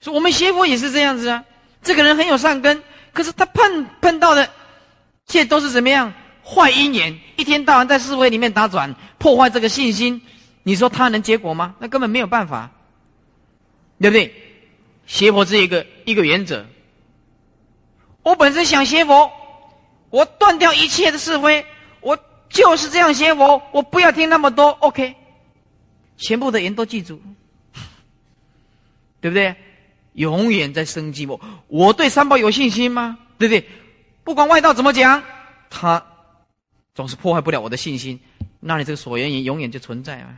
[0.00, 1.44] 说我们邪佛也是这样子啊，
[1.82, 4.50] 这个人很有善根，可是他碰碰到的，
[5.26, 6.12] 却都是怎么样
[6.44, 10.20] 坏因缘，一天到晚在思维里面打转，破坏这个信心。
[10.64, 11.76] 你说他能结果吗？
[11.78, 12.70] 那根本没有办法，
[14.00, 14.34] 对不对？
[15.06, 16.66] 邪佛这一个一个原则。
[18.26, 19.30] 我本身想邪佛，
[20.10, 21.64] 我断掉一切的是非，
[22.00, 24.70] 我就是这样邪佛，我不要听那么多。
[24.80, 25.14] OK，
[26.16, 27.22] 全部的人都记住，
[29.20, 29.54] 对不对？
[30.14, 33.16] 永远在生机我，我对三宝有信心吗？
[33.38, 33.64] 对不对？
[34.24, 35.22] 不管外道怎么讲，
[35.70, 36.04] 他
[36.96, 38.18] 总是破坏不了我的信心。
[38.58, 40.34] 那你这个所缘因永远就存在啊。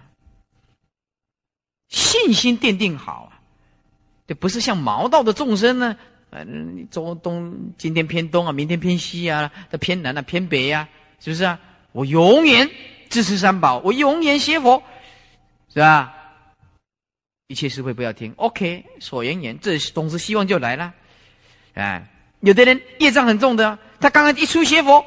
[1.89, 3.41] 信心奠定好啊，
[4.27, 5.97] 这不是像毛道的众生呢？
[6.31, 10.89] 反正你中东今天偏东啊，明天偏西啊，这偏南啊，偏北啊，
[11.21, 11.59] 是不是啊？
[11.93, 12.71] 我永远
[13.09, 14.83] 支持三宝，我永远学佛，
[15.73, 16.15] 是吧？
[17.47, 20.93] 一切是非不要听，OK，所言言，这总是希望就来了。
[21.73, 22.07] 哎，
[22.41, 25.03] 有的人业障很重的，他刚刚一出学佛，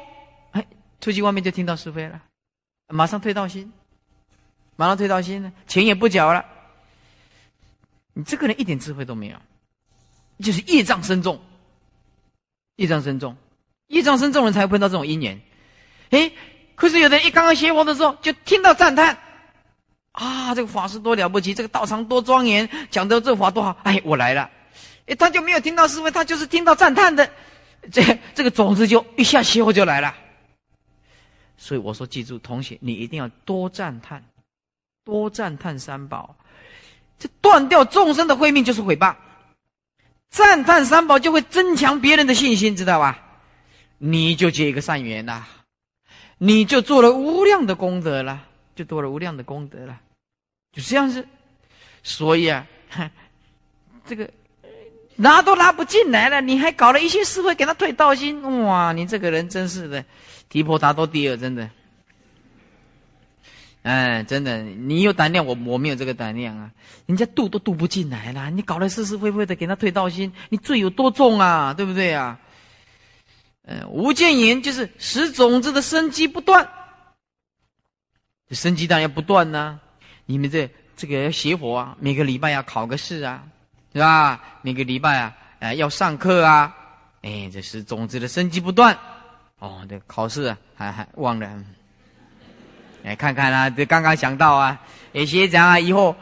[0.50, 0.66] 哎，
[1.00, 2.20] 出去外面就听到是非了，
[2.88, 3.72] 马上退道心，
[4.74, 6.44] 马上退道心呢，钱也不缴了。
[8.12, 9.36] 你这个人一点智慧都没有，
[10.42, 11.40] 就是业障深重，
[12.76, 13.36] 业障深重，
[13.86, 15.40] 业障深重人才会碰到这种因缘。
[16.10, 16.30] 哎，
[16.74, 19.16] 可是有的人一刚刚学佛的时候，就听到赞叹，
[20.12, 24.50] 啊，这个法师多了不起，这个道场多庄严，讲的这法多好，哎，我来了。
[25.06, 27.30] 哎，他就没有听到是非，他就是听到赞叹的，
[27.90, 28.02] 这
[28.34, 30.14] 这个种子就一下邪佛就来了。
[31.56, 34.22] 所以我说，记住，同学，你一定要多赞叹，
[35.04, 36.34] 多赞叹三宝。
[37.18, 39.14] 这断掉众生的慧命就是毁谤，
[40.32, 43.18] 赞叹三宝就会增强别人的信心，知道吧？
[43.98, 45.44] 你就结一个善缘呐，
[46.38, 48.40] 你就做了无量的功德了，
[48.74, 50.00] 就多了无量的功德了，
[50.72, 51.24] 就这样子。
[52.02, 52.66] 所以啊，
[54.06, 54.28] 这个
[55.16, 58.92] 拉都拉不进来了，你还搞了一些事会给他退道心，哇！
[58.92, 60.02] 你这个人真是的，
[60.48, 61.68] 提婆达多第二，真的。
[63.82, 66.70] 哎，真的，你有胆量，我我没有这个胆量啊！
[67.06, 71.74] 人家渡都渡不进来了，你搞来是是非非的，给他退道心，你罪有多重啊？
[71.74, 72.38] 对不对啊？
[73.64, 76.68] 嗯，无间言就是使种子的生机不断，
[78.48, 79.80] 这生机当然要不断呢。
[80.26, 83.42] 你们这这个要学佛啊，每个礼拜要考个试啊，
[83.92, 84.40] 是吧？
[84.62, 86.72] 每个礼拜啊，哎要上课啊，
[87.22, 88.96] 哎，这是种子的生机不断。
[89.58, 91.64] 哦，这考试还还忘了。
[93.02, 94.80] 来，看看啊，这刚刚想到啊，
[95.12, 96.14] 哎，学长啊，以后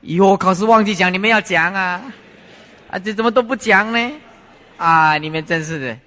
[0.00, 2.00] 以后考试忘记讲，你们要讲啊，
[2.90, 4.12] 啊，这怎么都不讲呢？
[4.76, 5.98] 啊，你们真是的，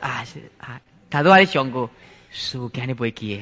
[0.00, 1.88] 啊是啊，他都还想过，
[2.32, 3.40] 书肯定不会记，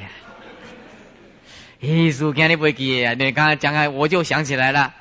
[1.81, 3.15] 哎，书肯定不会记啊。
[3.15, 4.93] 你刚刚讲啊，我就想起来了，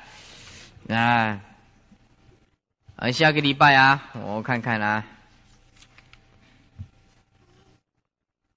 [0.88, 1.38] 啊，
[2.96, 5.04] 啊，下个礼拜啊，我看看啊，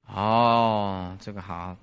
[0.08, 1.76] 哦，这个好。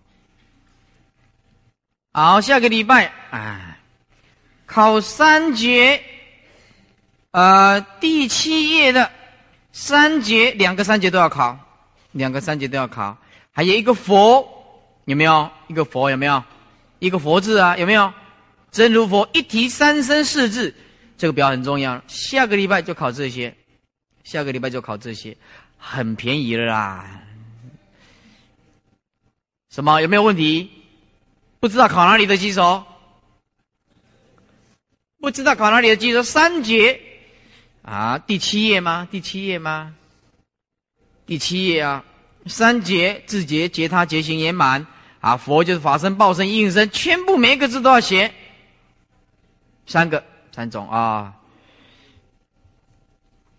[2.13, 3.79] 好，下个礼拜啊，
[4.67, 6.03] 考三节，
[7.31, 9.09] 呃，第七页的
[9.71, 11.57] 三节，两个三节都要考，
[12.11, 13.17] 两个三节都要考，
[13.53, 14.45] 还有一个佛，
[15.05, 15.49] 有没有？
[15.69, 16.43] 一个佛有没有？
[16.99, 18.13] 一个佛字啊，有没有？
[18.73, 20.75] 真如佛一提三生四字，
[21.17, 22.03] 这个表很重要。
[22.09, 23.55] 下个礼拜就考这些，
[24.25, 25.37] 下个礼拜就考这些，
[25.79, 27.23] 很便宜了啦。
[29.71, 30.01] 什么？
[30.01, 30.69] 有没有问题？
[31.61, 32.83] 不知道考哪里的举手？
[35.21, 36.23] 不知道考哪里的举手？
[36.23, 36.99] 三节
[37.83, 39.07] 啊，第七页吗？
[39.11, 39.95] 第七页吗？
[41.27, 42.03] 第七页啊，
[42.47, 44.87] 三节自节节他节行圆满
[45.21, 48.33] 啊，佛就是法身报身应身，全部每个字都要写。
[49.87, 51.35] 三个三种啊，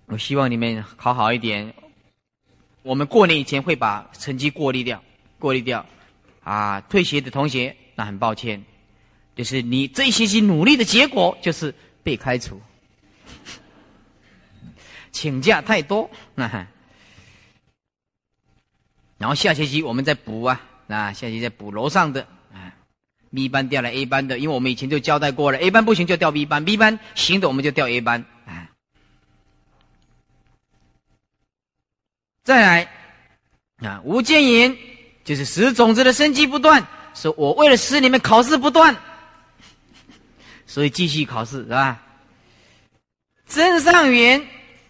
[0.07, 1.71] 我希望你们考好一点。
[2.81, 5.03] 我们过年以前会把成绩过滤掉，
[5.37, 5.85] 过滤掉
[6.43, 7.77] 啊，退学的同学。
[8.01, 8.65] 那很抱歉，
[9.35, 11.71] 就是你这一学期努力的结果就是
[12.01, 12.59] 被开除，
[15.11, 16.47] 请假太多，那
[19.19, 22.73] 然后下学期我们再补啊，那下学期再补楼上的啊
[23.31, 28.71] ，B 班调来 A 班的，因为我们以前就交代过了，A 班不行就调 B 班，B 班行的我们就调 A 班啊。
[32.43, 32.91] 再来
[33.87, 34.75] 啊，无间言
[35.23, 36.87] 就是使种子的生机不断。
[37.13, 38.95] 说我为了使你们考试不断，
[40.65, 42.01] 所以继续考试是吧？
[43.47, 44.41] 真上缘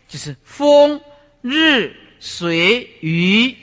[0.08, 1.02] 就是风、
[1.42, 3.58] 日、水、雨，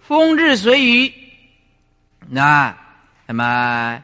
[0.00, 1.14] 风、日、水、雨，
[2.28, 2.76] 那
[3.26, 4.02] 那么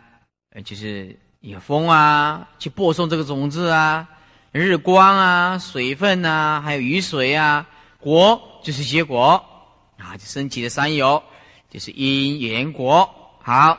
[0.50, 4.06] 呃就是有风啊，去播送这个种子啊，
[4.52, 7.66] 日光啊，水分啊，还有雨水啊，
[7.98, 9.44] 果就是结果
[9.98, 11.20] 啊，就升起的三有，
[11.68, 13.25] 就是因缘果。
[13.46, 13.78] 好，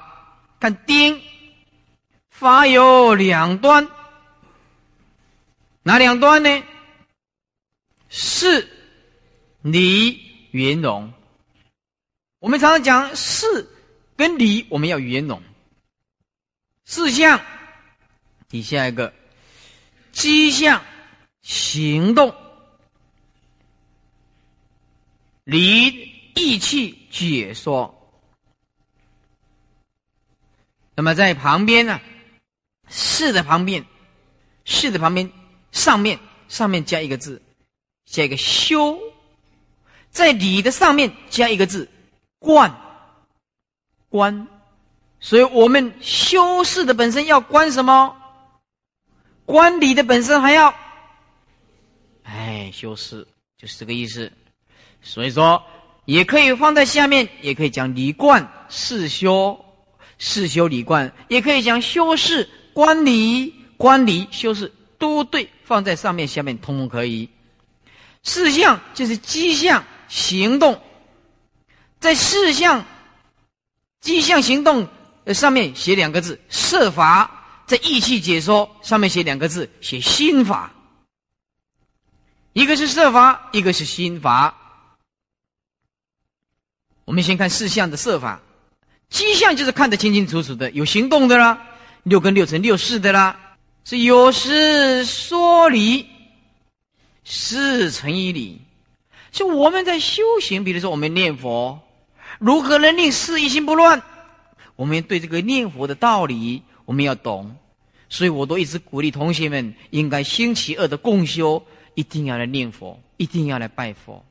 [0.61, 1.21] 看丁，
[2.29, 3.85] 法有两端，
[5.83, 6.63] 哪两端呢？
[8.07, 8.65] 是
[9.63, 11.11] 理圆融。
[12.39, 13.69] 我们常常讲是
[14.15, 15.43] 跟理，我们要圆融。
[16.85, 17.37] 四项，
[18.47, 19.13] 底下一个
[20.13, 20.81] 迹象
[21.41, 22.33] 行动，
[25.43, 25.87] 理
[26.35, 27.93] 意气解说。
[30.97, 32.01] 那么在旁边呢？
[32.89, 33.85] 事的旁边，
[34.65, 35.31] 事的旁边
[35.71, 37.39] 上面上面加一个字，
[38.05, 38.97] 加一个修，
[40.09, 41.87] 在理的上面加一个字。
[42.39, 42.75] 观，
[44.09, 44.47] 观，
[45.19, 48.15] 所以我们修饰的本身要观什么？
[49.45, 50.73] 观礼的本身还要，
[52.23, 54.31] 哎，修饰就是这个意思。
[55.03, 55.63] 所以说，
[56.05, 59.63] 也可以放在下面，也可以讲礼观事修，
[60.17, 67.29] 事修理观，也可以讲修饰观理，观理修饰都对，放在上面下面通通可以。
[68.23, 70.81] 事项就是迹象行动。
[71.99, 72.85] 在事项、
[74.01, 74.87] 迹象、行动
[75.33, 77.25] 上面写两个字“设法”；
[77.65, 80.71] 在意气解说上面写两个字“写心法”。
[82.53, 84.55] 一个是设法，一个是心法。
[87.05, 88.41] 我们先看事项的设法，
[89.09, 91.61] 迹象就是看得清清楚楚的，有行动的啦，
[92.03, 93.55] 六跟六乘六四的啦，
[93.85, 96.05] 是有事说理，
[97.23, 98.61] 事成一理。
[99.31, 101.79] 就我们在修行，比如说我们念佛。
[102.39, 104.01] 如何能令事一心不乱？
[104.75, 107.55] 我们对这个念佛的道理，我们要懂。
[108.09, 114.23] 所以我都一直鼓励同学们，应该星期二的共修一定要来念佛，一定要来拜佛。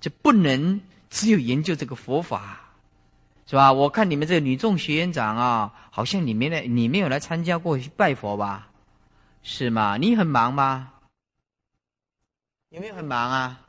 [0.00, 2.61] 就不能只有研究这个佛法，
[3.52, 3.70] 是吧？
[3.70, 8.68] 我看你们这个女众学院长啊，好像你没来，你没有来参加过拜佛吧？
[9.42, 9.98] 是吗？
[9.98, 10.88] 你很忙吗？
[12.70, 13.60] 有没有很忙啊？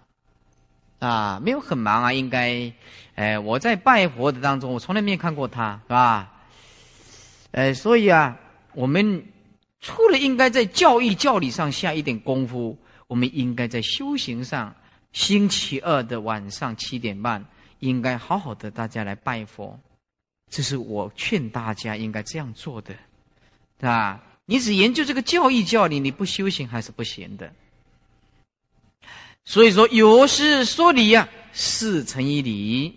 [0.99, 2.71] 啊，没有很忙啊，应该，
[3.15, 6.31] 哎，我在拜佛的当中，我从来没有看过他，是吧？
[7.51, 8.37] 哎，所以啊，
[8.75, 9.25] 我们
[9.81, 12.77] 除了应该在教义教理上下一点功夫，
[13.07, 14.73] 我们应该在修行上，
[15.11, 17.43] 星期二的晚上七点半，
[17.83, 19.77] 应该好好的大家来拜佛，
[20.49, 22.93] 这是我劝大家应该这样做的，
[23.77, 24.23] 对吧？
[24.45, 27.51] 你只研究这个教义教理，你不修行还是不行的。
[29.43, 32.95] 所以说，有事说理呀，事成于理。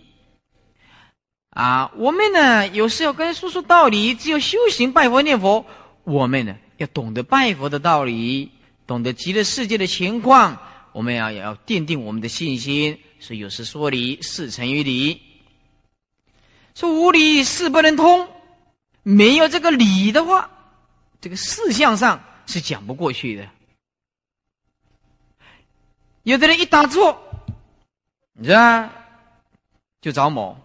[1.51, 4.14] 啊，我们呢，有时要跟人说说道理。
[4.14, 5.66] 只有修行拜佛念佛，
[6.05, 8.53] 我们呢要懂得拜佛的道理，
[8.87, 10.57] 懂得极乐世界的情况，
[10.97, 12.99] 我们要要奠定我们的信心。
[13.20, 15.20] 所以有时说理，事成于理。
[16.74, 18.26] 说无理事不能通，
[19.03, 20.51] 没有这个理的话，
[21.20, 23.47] 这个事项上是讲不过去的。
[26.22, 27.22] 有的人一打错，
[28.32, 28.88] 你知道，
[30.01, 30.59] 就着魔。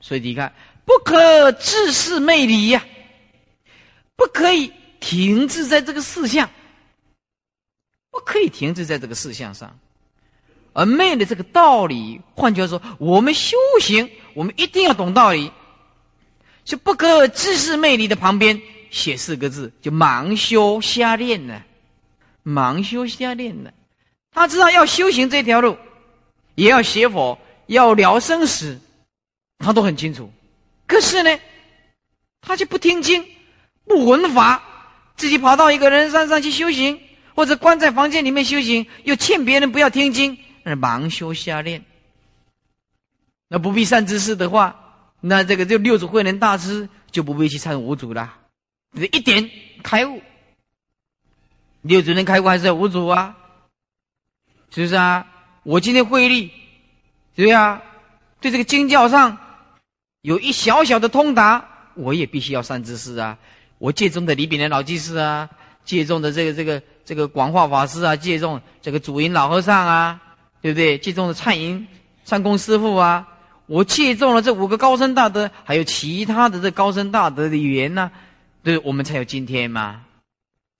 [0.00, 0.52] 所以你看，
[0.84, 2.84] 不可自视魅力呀，
[4.16, 4.70] 不可以
[5.00, 6.50] 停滞在这个事项，
[8.10, 9.78] 不可以停滞在这个事项上。
[10.72, 15.50] 而昧的这个道理，换句话说，我们修行，我们一定要懂道理。
[16.64, 21.62] 就不可自视魅力的旁边写四个字，就盲修瞎练呢，
[22.44, 23.72] 盲修瞎练呢。
[24.30, 25.76] 他知道要修行这条路，
[26.54, 28.78] 也要学佛，要了生死，
[29.58, 30.30] 他都很清楚。
[30.86, 31.40] 可是呢，
[32.42, 33.24] 他就不听经，
[33.84, 34.62] 不闻法，
[35.16, 37.00] 自己跑到一个人山上去修行，
[37.38, 41.84] 或者关在房间里面修行，又劝别人不要听经，那盲修瞎练。
[43.46, 48.34] 那不必善知识的话，那这个就六祖慧能大师就不必去参五祖了，
[49.12, 49.48] 一点
[49.84, 50.20] 开悟。
[51.82, 53.36] 六祖能开悟还是五祖啊？
[54.70, 55.24] 是不是啊？
[55.62, 56.50] 我今天慧力，
[57.36, 57.80] 对啊，
[58.40, 59.38] 对这个经教上
[60.22, 63.38] 有一小小的通达，我也必须要善知识啊。
[63.78, 65.48] 我借重的李炳南老居士啊，
[65.84, 70.20] 借重的这个这个这个广化法师啊，借重这个祖云老和尚啊，
[70.60, 70.98] 对不对？
[70.98, 71.88] 借重的灿云
[72.26, 73.26] 禅公师傅啊，
[73.64, 78.10] 我借重了这五个高僧大德，还有其他的这高僧大德的语言呢，
[78.62, 80.02] 对，我们才有今天嘛，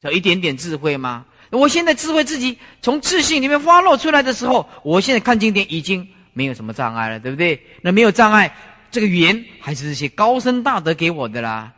[0.03, 1.25] 有一点点智慧吗？
[1.51, 7.59] 我现在智慧自己从自信里面发落出来的时候，我现在看经典已经没有什么障碍了，对不对？
[7.81, 8.55] 那没有障碍，
[8.91, 11.73] 这个缘还是这些高僧大德给我的啦，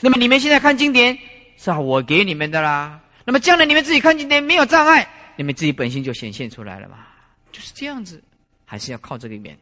[0.00, 1.18] 那么你们现在看经典
[1.56, 3.00] 是啊，我给你们的啦。
[3.24, 7.06] 那么将来你们自己看经典没有障碍，你们自己本性就显现出来了嘛，
[7.50, 8.22] 就是这样子，
[8.64, 9.56] 还是要靠这个面。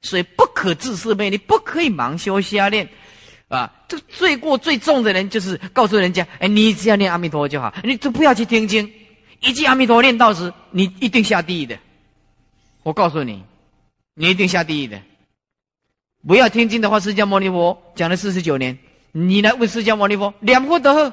[0.00, 2.88] 所以不可自私魅力，不可以盲修瞎练，
[3.48, 8.92] 啊，这罪过最重的人就是告诉人家，哎，你只要念阿弥陀佛就好，你就不要去听经，
[9.40, 11.76] 一句阿弥陀佛念到时，你一定下地狱的。
[12.84, 13.42] 我告诉你，
[14.14, 15.00] 你一定下地狱的。
[16.26, 18.78] 不要听经的话，释迦牟尼佛讲了四十九年，
[19.12, 21.12] 你来问释迦牟尼佛两不得喝，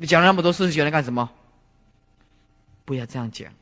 [0.00, 1.28] 你讲那么多四十九年干什么？
[2.84, 3.52] 不要这样讲。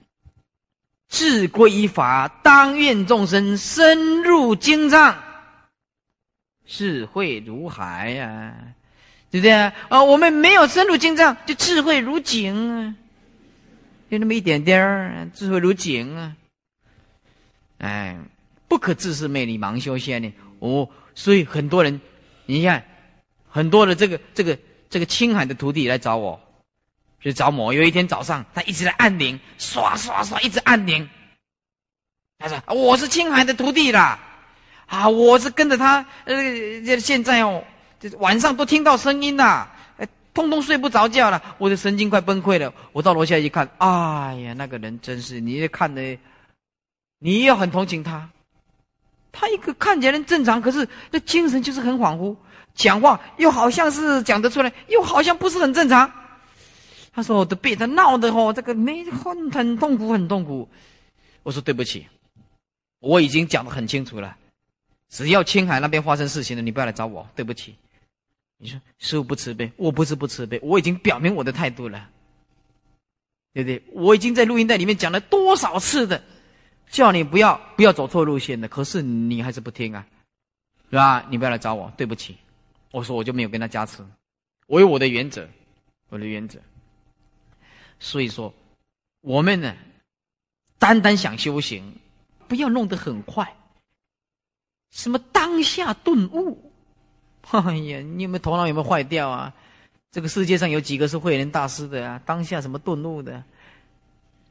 [1.08, 5.16] 自归法，当愿众生深入经藏，
[6.66, 8.54] 智慧如海呀，
[9.30, 9.72] 对不对啊？
[9.88, 12.94] 啊，我们没有深入经藏，就智慧如井啊，
[14.10, 16.36] 就那么一点点儿，智慧如井啊。
[17.78, 18.18] 哎，
[18.68, 20.30] 不可自视魅力，盲修仙呢？
[20.58, 21.98] 哦，所以很多人，
[22.44, 22.84] 你看，
[23.48, 24.58] 很多的这个这个
[24.88, 26.40] 这个青海的徒弟来找我。
[27.18, 27.72] 去找我。
[27.72, 31.08] 有一天早上，他一直在按铃，刷刷刷，一直按铃。
[32.38, 34.18] 他说：“我是青海的徒弟啦，
[34.86, 36.06] 啊，我是跟着他。
[36.26, 37.64] 呃，现在哦，
[38.18, 39.74] 晚上都听到声音啦，
[40.34, 42.72] 通通睡不着觉了，我的神经快崩溃了。
[42.92, 46.18] 我到楼下一看，哎呀，那个人真是，你看的，
[47.18, 48.28] 你要很同情他。
[49.32, 52.36] 他一个看起来正常，可是那精神就是很恍惚，
[52.76, 56.08] 讲话又好像是讲得出来，又好像不是很正常。”
[57.12, 60.68] 他说：“我的被他闹的哦，这个没很很痛苦，很痛苦。”
[61.42, 62.06] 我说：“对不起，
[63.00, 64.36] 我已经讲得很清楚了。
[65.08, 67.26] 只要青海那边发生事情了，你不要来找我。
[67.34, 67.74] 对不起。”
[68.58, 72.08] 你说师傅不慈悲，我不是不慈悲，我已经表明我的态度了，
[73.52, 73.82] 对不对？
[73.92, 76.22] 我已经在录音带里面讲了多少次的，
[76.88, 80.06] 叫你不要不要走错路线的，可是你还是不听啊，
[80.90, 81.26] 是吧？
[81.28, 82.36] 你不要来找我，对不起。
[82.96, 84.02] 我说我就没有跟他加持，
[84.68, 85.46] 我有我的原则，
[86.08, 86.58] 我的原则。
[88.00, 88.54] 所以说，
[89.20, 89.76] 我们呢，
[90.78, 91.92] 单单想修行，
[92.48, 93.54] 不要弄得很快。
[94.92, 96.72] 什么当下顿悟？
[97.52, 99.52] 哎呀，你有没有头脑有没有坏掉啊？
[100.10, 102.18] 这个世界上有几个是慧能大师的啊？
[102.24, 103.44] 当下什么顿悟的？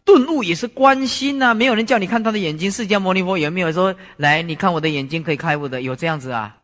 [0.03, 2.71] 顿悟也是关心呐，没有人叫你看他的眼睛。
[2.71, 4.43] 释迦牟尼佛有没有说来？
[4.43, 5.81] 你看我的眼睛可以开悟的？
[5.81, 6.61] 有这样子啊？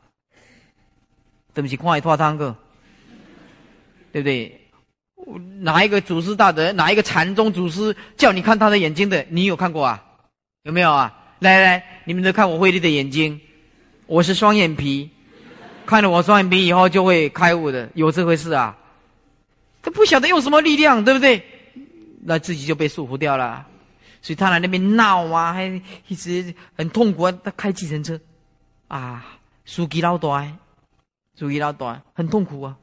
[1.53, 2.55] 对不起，快拖汤哥，
[4.11, 4.57] 对不对？
[5.59, 9.25] 哪一个祖师大德，哪一个禅宗祖师叫你看他的眼睛的？
[9.29, 10.03] 你有看过啊？
[10.63, 11.15] 有没有啊？
[11.39, 13.39] 来来，你们都看我慧力的眼睛，
[14.07, 15.09] 我是双眼皮，
[15.85, 18.77] 看了我双眼皮以后就会开悟的，有这回事啊？
[19.81, 21.43] 他不晓得用什么力量，对不对？
[22.23, 23.65] 那自己就被束缚掉了，
[24.21, 27.33] 所以他来那边闹啊，还一直很痛苦啊。
[27.43, 28.19] 他开计程车，
[28.87, 30.47] 啊，书记老大，
[31.37, 32.77] 书记老短，很痛苦啊。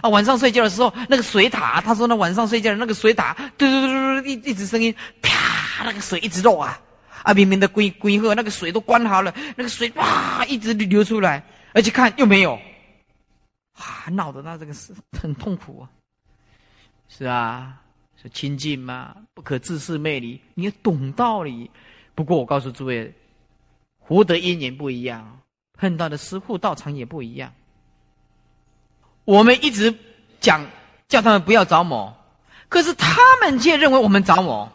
[0.00, 4.92] 啊，晚上睡觉的时候，那个水塔，他说那晚上睡觉的那个水塔，嘟嘟嘟嘟嘟，一一直声音，
[5.22, 6.80] 啪，那个水一直漏啊，
[7.22, 12.58] 啊，明明的龟龟鹤，那个水都关好了，那个水哇，一直流出来，而且看又没有，
[13.74, 15.88] 啊，闹得那这个是很痛苦啊，
[17.08, 17.80] 是啊，
[18.20, 21.70] 是清净嘛，不可自视魅力，你要懂道理。
[22.16, 23.14] 不过我告诉诸位，
[24.04, 25.38] 福德因缘不一样，
[25.78, 27.52] 碰到的师傅道场也不一样。
[29.26, 29.92] 我们一直
[30.40, 30.64] 讲
[31.08, 32.16] 叫他们不要找我，
[32.68, 34.72] 可是他们却认为我们找我，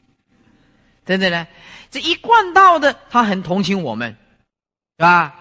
[1.06, 1.46] 真的呢？
[1.90, 4.14] 这一贯道的他很同情我们，
[4.98, 5.34] 是吧？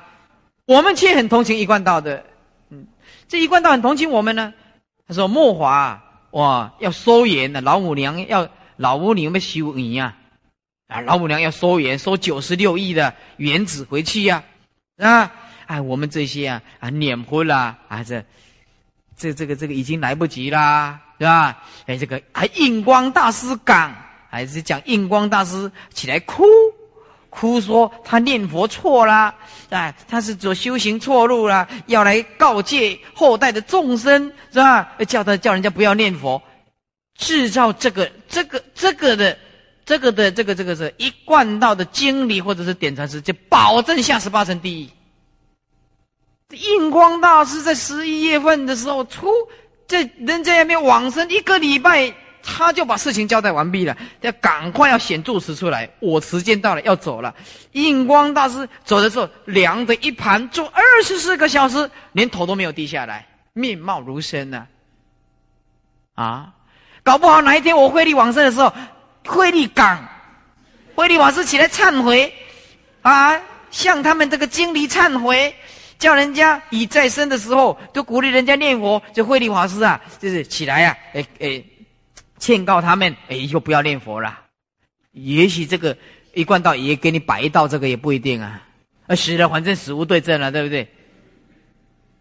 [0.66, 2.26] 我们却很同情一贯道的，
[2.70, 2.88] 嗯，
[3.28, 4.54] 这一贯道很同情我们呢。
[5.06, 8.48] 他说：“莫华哇，要收盐的，老母娘要
[8.78, 10.16] 老母娘要收银呀，
[10.88, 14.44] 啊，老母娘要收盐，收九十六亿的原子回去呀，
[14.98, 15.32] 啊。”
[15.70, 18.26] 哎，我们这些啊啊，念佛啦，啊这，
[19.16, 21.62] 这这个这个已经来不及啦，是吧？
[21.86, 23.96] 哎，这个还印光大师讲，
[24.32, 26.44] 还是讲印光大师起来哭，
[27.30, 29.32] 哭说他念佛错啦，
[29.70, 34.90] 哎，他是走修行错路啦，要来告诫后代的众生，是吧？
[35.08, 36.42] 叫他叫人家不要念佛，
[37.16, 39.38] 制造这个这个这个的
[39.86, 44.90] 这个的这个这个是一贯道的经理或者是点传师，就保证下十八层地狱。
[46.56, 49.32] 印光大师在十一月份的时候出，
[49.88, 55.88] 在人在那边往生一个礼拜，他就把事情交代完毕了，要赶快要显住持出来。
[56.00, 57.34] 我时间到了要走了。
[57.74, 64.66] 印光大师走的时候，量的一盘坐二十四个小时，连头都没有低下来，面貌如生呢。
[66.16, 66.52] 啊，
[67.04, 68.74] 搞不好哪一天我慧力往生的时候，
[69.28, 70.04] 慧力港，
[70.96, 72.34] 慧力法师起来忏悔，
[73.04, 73.40] 啊，
[73.70, 75.54] 向他们这个经理忏悔。
[76.00, 81.62] 叫人家以在生的时候都鼓励人家念佛，这慧理法师啊，就是起来呀，哎哎，
[82.40, 84.40] 劝告他们，哎，以后不要念佛了。
[85.12, 85.96] 也许这个
[86.34, 88.64] 一贯道也给你摆一道，这个也不一定啊。
[89.08, 90.88] 呃，死了反正死无对证了，对不对？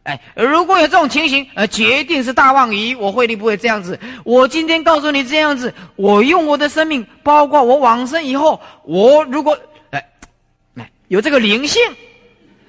[0.03, 2.95] 哎，如果有这种情形，呃，决定是大妄语。
[2.97, 3.99] 我慧力不会这样子。
[4.25, 9.57] 我今天告诉你这样子，我用我的生命，包括我往生以后，我如果
[9.91, 11.81] 哎，有这个灵性，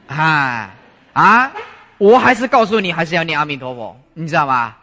[0.07, 0.75] 啊
[1.19, 1.51] 啊，
[1.97, 4.73] 我还是告诉你，还是要念阿弥陀佛，你知道吗？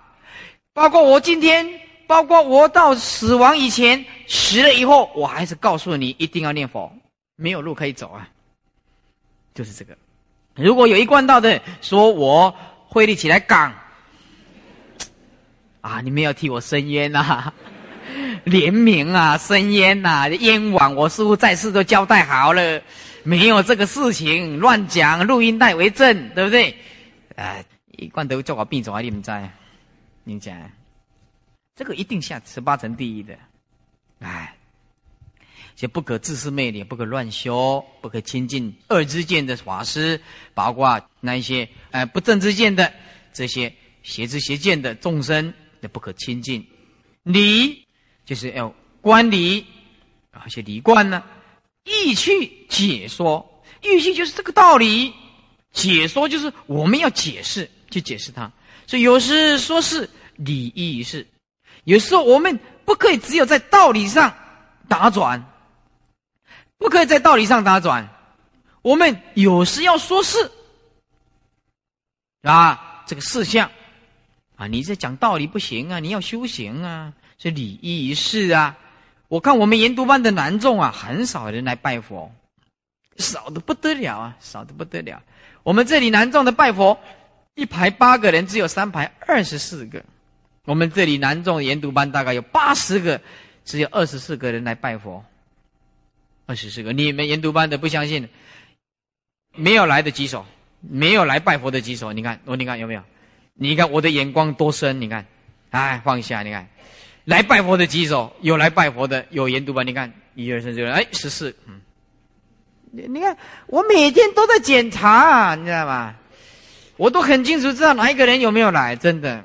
[0.74, 1.66] 包括我今天，
[2.06, 6.92] 包括我到死亡以前，死了以后，我还是告诉你，一定要念佛，
[7.36, 8.28] 没有路可以走啊。
[9.54, 9.96] 就是这个。
[10.54, 12.54] 如果有一贯道的说我
[12.86, 13.72] 会立起来杠，
[15.80, 17.50] 啊，你们要替我伸冤呐，
[18.44, 22.82] 怜悯啊，伸冤呐，冤枉我师傅在世都交代好了，
[23.26, 26.74] 没有这个事情，乱讲，录音带为证，对不对？
[27.34, 27.56] 啊，
[27.98, 29.50] 一贯都叫我闭嘴，你们在，
[30.22, 30.70] 你讲，
[31.74, 33.36] 这个一定下十八层地狱的，
[34.20, 34.52] 哎。
[35.74, 40.18] 就不可自私昧理，不可乱修，不可亲近恶之见的法师，
[40.54, 42.90] 包括那一些呃不正之见的
[43.34, 43.70] 这些
[44.02, 45.52] 邪知邪见的众生，
[45.82, 46.66] 也不可亲近。
[47.24, 47.86] 礼
[48.24, 49.66] 就是要观礼，
[50.30, 51.22] 而且理观呢，
[51.86, 55.14] 意趣解说，意趣就是这个道理，
[55.72, 58.52] 解说就是我们要解释去解释它。
[58.86, 61.26] 所以有时说是理义是，
[61.84, 64.34] 有时候我们不可以只有在道理上
[64.86, 65.42] 打转。
[66.78, 68.06] 不可以在道理上打转，
[68.82, 70.50] 我们有时要说事
[72.42, 73.70] 啊，这个事项
[74.56, 78.76] 啊，你在讲道理不行啊，你要修行啊，这礼仪仪式啊。
[79.28, 82.32] 我看我们研读班的男众啊，很少人来拜佛，
[83.16, 85.22] 少的不得了啊，少的不得了。
[85.62, 86.98] 我们这里男众的拜佛，
[87.54, 90.04] 一排八个人，只有三排二十四个。
[90.64, 93.20] 我们这里男众研读班大概有八十个，
[93.64, 95.24] 只有二十四个人来拜佛。
[96.46, 98.28] 二十四个，你们研读班的不相信，
[99.56, 100.46] 没有来的举手，
[100.80, 102.12] 没有来拜佛的举手。
[102.12, 103.02] 你看，我你看有没有？
[103.54, 105.00] 你看我的眼光多深？
[105.00, 105.26] 你看，
[105.70, 106.44] 哎，放下。
[106.44, 106.68] 你看，
[107.26, 109.82] 来拜佛的举手，有来拜佛的，有研读吧。
[109.82, 111.54] 你看，一二三四，哎，十四。
[111.66, 111.80] 嗯，
[112.92, 116.14] 你你看，我每天都在检查，你知道吗？
[116.96, 119.44] 我都很清楚知道哪一个人有没有来，真的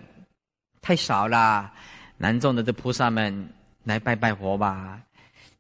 [0.80, 1.72] 太少了。
[2.18, 3.50] 南众的这菩萨们
[3.84, 5.00] 来拜拜佛吧。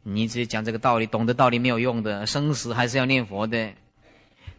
[0.03, 3.73] 你只讲这个道理，懂得道理没有用的，生死还是要念佛的。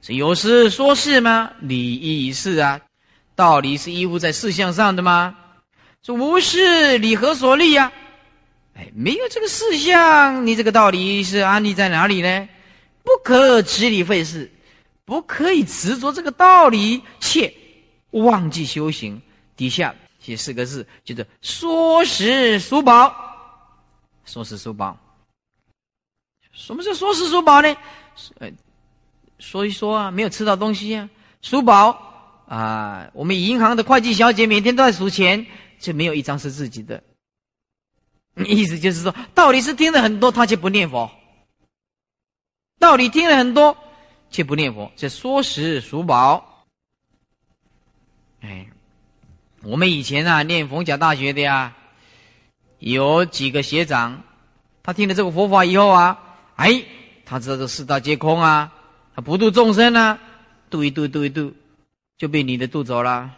[0.01, 1.53] 是有事说事吗？
[1.61, 2.81] 理义事啊，
[3.37, 5.37] 道理是依附在事项上的吗？
[6.05, 7.93] 说无事，理何所立呀？
[8.75, 12.49] 哎，没有这个事项，你这个道理是安立在哪里呢？
[13.05, 14.51] 不可执理废事，
[15.05, 17.55] 不可以执着这个道理，且
[18.11, 19.23] 忘记修行。
[19.57, 23.15] 底下写四个字，就是说实书宝，
[24.25, 24.99] 说实书宝。
[26.53, 27.77] 什么叫说是书宝呢？
[28.41, 28.51] 呃，
[29.39, 31.09] 说一说啊，没有吃到东西啊。
[31.43, 35.47] 书宝啊，我们银行的会计小姐每天都在数钱，
[35.83, 37.03] 却没有一张是自己的。
[38.47, 41.11] 意思就是说，道理是听了很多，他却不念佛；
[42.79, 43.77] 道理听了很多，
[44.31, 46.65] 却不念佛，这说时俗宝。
[48.41, 48.67] 哎，
[49.63, 51.77] 我们以前啊，念佛教大学的呀，
[52.79, 54.23] 有几个学长，
[54.83, 56.19] 他听了这个佛法以后啊。
[56.57, 56.85] 哎，
[57.27, 58.73] 他知道这四大皆空啊，
[59.15, 60.19] 他不度众生啊，
[60.71, 61.53] 度一度度一度，
[62.17, 63.31] 就被你的渡走了，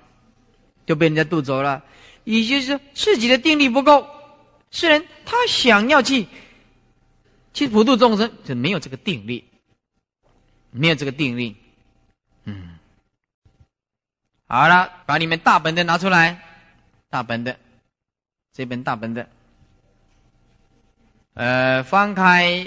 [0.87, 1.83] 就被人家渡走了。
[2.25, 4.07] 也就是说，自己的定力不够，
[4.71, 6.27] 虽然他想要去
[7.53, 9.45] 去普度众生，就没有这个定力，
[10.71, 11.55] 没有这个定力。
[12.45, 12.79] 嗯，
[14.47, 16.43] 好了，把你们大本的拿出来，
[17.09, 17.59] 大本的，
[18.53, 19.29] 这本大本的，
[21.35, 22.67] 呃，翻开。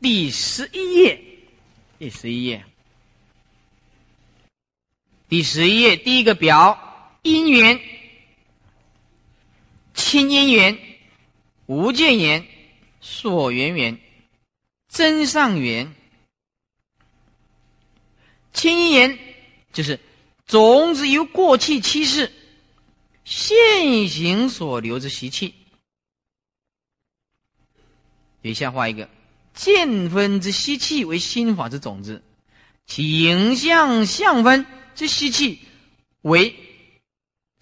[0.00, 1.22] 第十一页，
[1.96, 2.64] 第十一页，
[5.28, 6.91] 第十一页第一个表：
[7.22, 7.80] 因缘、
[9.94, 10.78] 亲因缘、
[11.66, 12.46] 无见缘、
[13.00, 13.98] 所缘缘、
[14.88, 15.94] 真上缘。
[18.52, 19.18] 亲因缘
[19.72, 19.98] 就是
[20.46, 22.30] 种子由过去七世
[23.24, 25.54] 现行所留之习气。
[28.42, 29.08] 底下画一个。
[29.54, 32.22] 见分之吸气为心法之种子，
[32.86, 34.64] 其影像相分
[34.94, 35.60] 之吸气
[36.22, 36.56] 为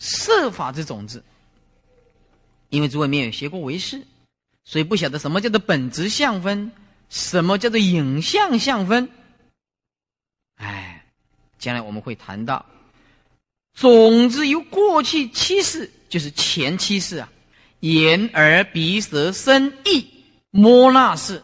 [0.00, 1.22] 色法之种子。
[2.70, 4.00] 因为诸位没有学过唯识，
[4.64, 6.72] 所以不晓得什么叫做本质相分，
[7.08, 9.08] 什么叫做影像相分。
[10.56, 11.04] 哎
[11.58, 12.64] 将来我们会谈到，
[13.74, 17.28] 种子由过去七世，就是前七世啊，
[17.80, 20.08] 眼耳鼻舌身意
[20.50, 21.42] 摸那世，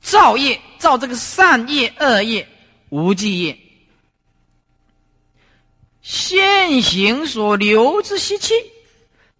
[0.00, 2.48] 造业造这个善业恶业
[2.88, 3.58] 无记业，
[6.00, 8.54] 现行所留之习气，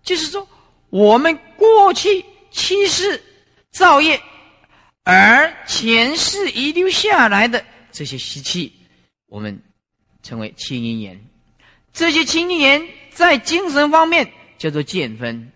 [0.02, 0.46] 就是说
[0.90, 3.22] 我们过去七世
[3.70, 4.20] 造业。
[5.04, 8.72] 而前世遗留下来的这些习气，
[9.26, 9.62] 我们
[10.22, 11.24] 称为清因缘。
[11.94, 15.50] 这些清因缘在精神方面叫做见分，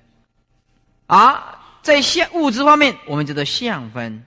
[1.06, 4.24] 而在相物质方面我们叫做相分。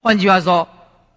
[0.00, 0.68] 换句话说，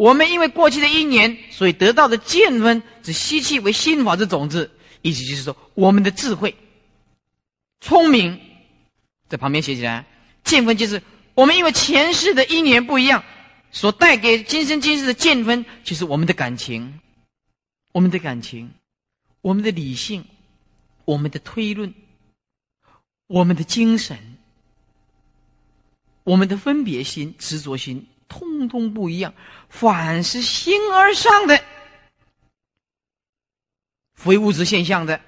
[0.03, 4.69] 我们因为过去的一年，所以得到的见分之吸气为心法之种子，
[5.01, 6.53] 意思就是说，我们的智慧、
[7.79, 8.37] 聪明，
[9.29, 10.05] 在旁边写起来，
[10.43, 11.01] 见分就是。
[11.35, 13.23] 我们因为前世的因缘不一样，
[13.71, 16.99] 所带给今生今世的见分，就是我们的感情，
[17.93, 18.71] 我们的感情，
[19.39, 20.25] 我们的理性，
[21.05, 21.93] 我们的推论，
[23.27, 24.17] 我们的精神，
[26.25, 29.33] 我们的分别心、执着心，通通不一样。
[29.69, 31.63] 凡是形而上的，
[34.13, 35.19] 非物质现象的，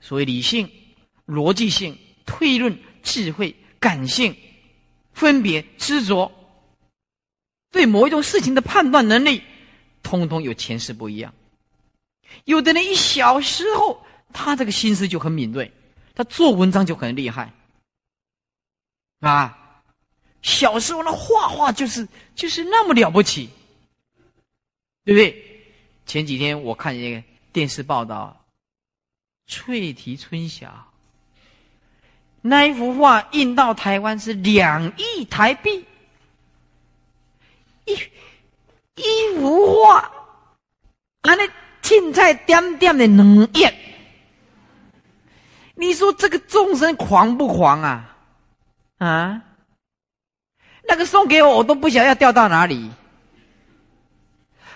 [0.00, 0.70] 所谓理性、
[1.26, 4.36] 逻辑性、推论、智慧、感性。
[5.14, 6.32] 分别执着，
[7.70, 9.42] 对某一种事情的判断能力，
[10.02, 11.34] 通通有前世不一样。
[12.44, 15.70] 有的人一小时候，他这个心思就很敏锐，
[16.14, 17.52] 他做文章就很厉害，
[19.20, 19.61] 啊，
[20.42, 23.48] 小时候那画画就是就是那么了不起，
[25.04, 25.64] 对不对？
[26.04, 27.22] 前几天我看一个
[27.52, 28.44] 电视报道，
[29.52, 30.66] 《翠堤春晓》。
[32.40, 35.86] 那一幅画印到台湾是两亿台币，
[37.84, 37.94] 一
[38.96, 40.10] 一幅画，
[41.22, 41.48] 那那
[41.82, 43.68] 青菜点点的两亿，
[45.76, 48.16] 你说这个众生狂不狂啊？
[48.98, 49.42] 啊？
[50.88, 52.90] 那个送给我，我都不想要掉到哪里，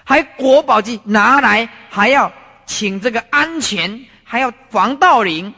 [0.05, 2.33] 还国宝级拿来，还要
[2.67, 5.55] 请这个安全，还要防盗铃。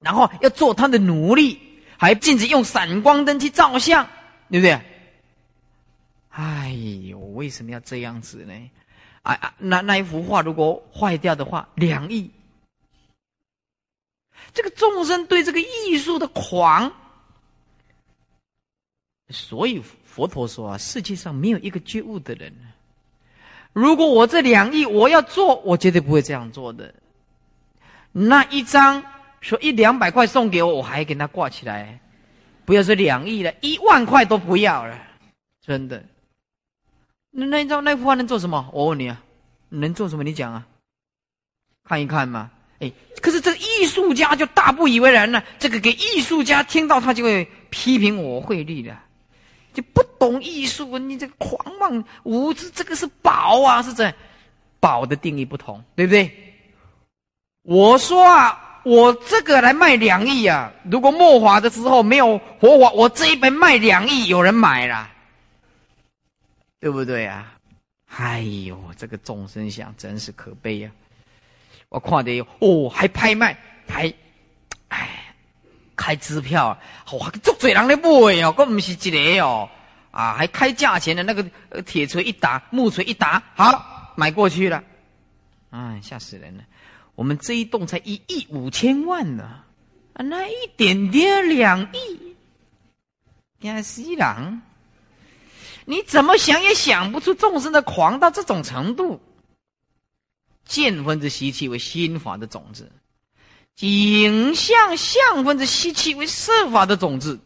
[0.00, 1.58] 然后要做他的奴隶，
[1.96, 4.06] 还禁止用闪光灯去照相，
[4.50, 4.78] 对不对？
[6.28, 6.76] 哎
[7.08, 8.52] 呦，为什么要这样子呢？
[9.22, 12.30] 啊啊，那那一幅画如果坏掉的话，两亿。
[14.52, 16.92] 这个众生对这个艺术的狂，
[19.28, 22.52] 所以佛陀说啊，世界上没有一个觉悟的人。
[23.72, 26.94] 如果我这两亿我要做，我绝对不会这样做的。
[28.12, 29.04] 那一张。
[29.44, 32.00] 说一两百块送给我，我还给他挂起来，
[32.64, 34.98] 不要说两亿了，一万块都不要了，
[35.60, 36.02] 真的。
[37.30, 38.70] 那那张那幅画能做什么？
[38.72, 39.22] 我问你啊，
[39.68, 40.24] 能做什么？
[40.24, 40.66] 你讲啊，
[41.84, 42.50] 看一看嘛。
[42.78, 45.44] 哎，可是这个艺术家就大不以为然了。
[45.58, 48.96] 这个给艺术家听到，他就会批评我汇率的，
[49.74, 54.10] 就不懂艺术，你这个狂妄无知，这个是宝啊，是这
[54.80, 56.30] 宝的定义不同，对不对？
[57.62, 58.60] 我说啊。
[58.84, 60.70] 我这个来卖两亿啊！
[60.90, 65.10] 如果末法的时候没有活法，我这一本卖两亿，有人买了，
[66.80, 67.54] 对不对啊？
[68.14, 70.90] 哎呦，这个众生想真是可悲呀！
[71.88, 73.56] 我看的哦，还拍卖，
[73.88, 74.12] 还
[75.96, 76.78] 开支票，
[77.12, 79.68] 哇，足嘴人的买哦，可不是一个哦，
[80.10, 81.44] 啊，还开价钱的那个
[81.82, 84.82] 铁锤一打，木锤一打，好买过去了，
[85.70, 86.64] 哎，吓死人了。
[87.14, 89.62] 我们这一栋才一亿五千万呢，
[90.14, 92.34] 啊，那一点点两亿，
[93.60, 94.60] 亚西郎，
[95.84, 99.20] 你怎么想也想不出众生的狂到这种程度。
[100.66, 102.90] 见分之习气为心法的种子，
[103.80, 107.38] 影像相分之吸气为色法的种子，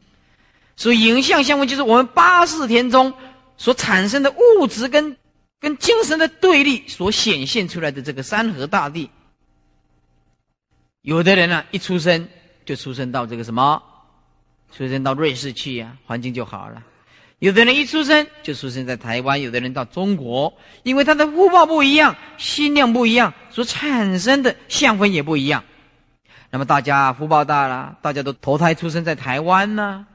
[0.76, 3.12] 所以影像相分就是我们八世田中
[3.56, 5.16] 所产生的物质跟
[5.58, 9.10] 跟精神的对立所显现出来的这个山河大地。
[11.02, 12.28] 有的人呢，一出生
[12.66, 13.82] 就出生到这个什么，
[14.76, 16.82] 出生到瑞士去呀，环境就好了。
[17.38, 20.52] 有的人一出生就出生在台湾，有的人到中国，
[20.82, 25.64] 因为他的福报不一样，心量不一样，所产生的相分也不一样。
[26.50, 30.06] 那么大家福报大了，大家都投胎出生在台湾呢，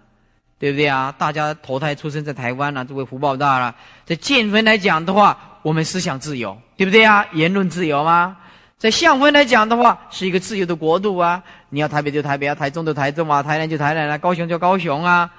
[0.58, 1.14] 对不对啊？
[1.18, 3.76] 大家投胎出生在台湾呢，这位福报大了。
[4.06, 7.26] 在见分来讲的话，我们思想自由，对不对啊？
[7.34, 8.38] 言论自由吗？
[8.78, 11.42] 在相分来讲的话，是一个自由的国度啊！
[11.70, 15.32] 你要台北就台北啊，台中就台中啊，台南就台南啊，高雄就高雄啊！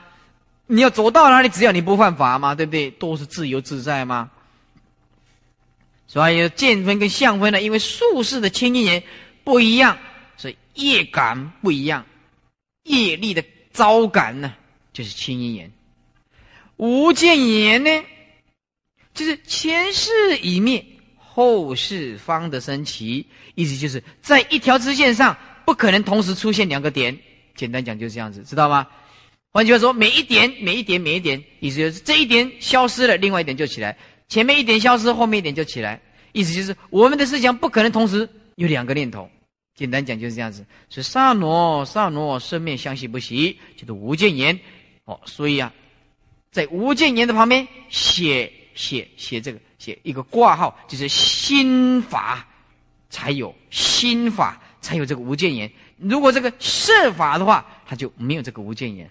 [0.66, 2.90] 你要走到哪里，只要你不犯法嘛，对不对？
[2.92, 4.30] 都是自由自在嘛。
[6.07, 9.03] 所以见分跟相分呢，因为术士的清音言
[9.42, 9.99] 不一样，
[10.75, 12.05] 业感不一样，
[12.85, 14.55] 业力的招感呢，
[14.93, 15.72] 就是清音言。
[16.77, 18.05] 无见言呢，
[19.14, 20.85] 就是前世已灭，
[21.16, 27.16] 后世方得升起，意思就是在一条直线上不可能同时出现两个点。
[27.55, 28.87] 简单讲就是这样子，知道吗？
[29.53, 33.95] 换句话说，每一点、每一点、每一点，意思就是这一点消失了，另外一点就起来；
[34.29, 36.01] 前面一点消失，后面一点就起来。
[36.33, 39.31] 意思就是我们的思想不可能同时有两个念头。
[39.75, 40.64] 简单讲就是这样子。
[40.89, 44.59] 是萨罗萨罗生灭相系不习，就是无间言。
[45.05, 45.72] 哦，所以啊，
[46.51, 52.47] 在无间言的旁边写写写这个写一个挂号，就是心法
[53.11, 55.70] 才有心法才有这个无间言。
[55.99, 59.11] 如果这个设法的话，它就没有这个无间言。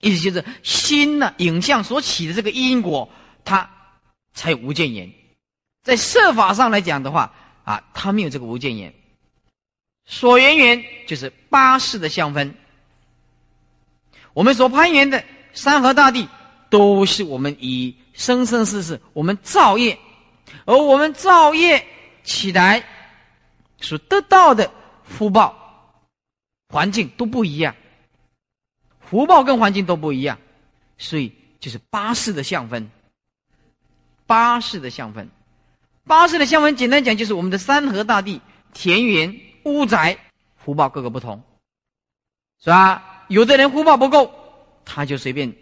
[0.00, 3.08] 意思就是心呢，影像所起的这个因果，
[3.44, 3.70] 它
[4.34, 5.10] 才有无间言。
[5.82, 7.32] 在设法上来讲的话，
[7.64, 8.92] 啊，它没有这个无间言。
[10.04, 12.54] 所缘缘就是八世的相分。
[14.32, 16.28] 我们所攀缘的山河大地，
[16.70, 19.98] 都是我们以生生世世我们造业，
[20.64, 21.86] 而我们造业
[22.24, 22.84] 起来
[23.80, 24.70] 所得到的
[25.04, 25.94] 福报、
[26.68, 27.74] 环境都不一样。
[29.00, 30.38] 福报跟环境都不一样，
[30.96, 32.90] 所以就是八世的相分。
[34.24, 35.28] 八世的相分，
[36.06, 38.40] 八世的相分，简单讲就是我们的山河大地、
[38.72, 40.16] 田园、屋宅，
[40.56, 41.42] 福报各个不同，
[42.62, 43.24] 是吧？
[43.28, 44.30] 有的人福报不够，
[44.84, 45.52] 他就随便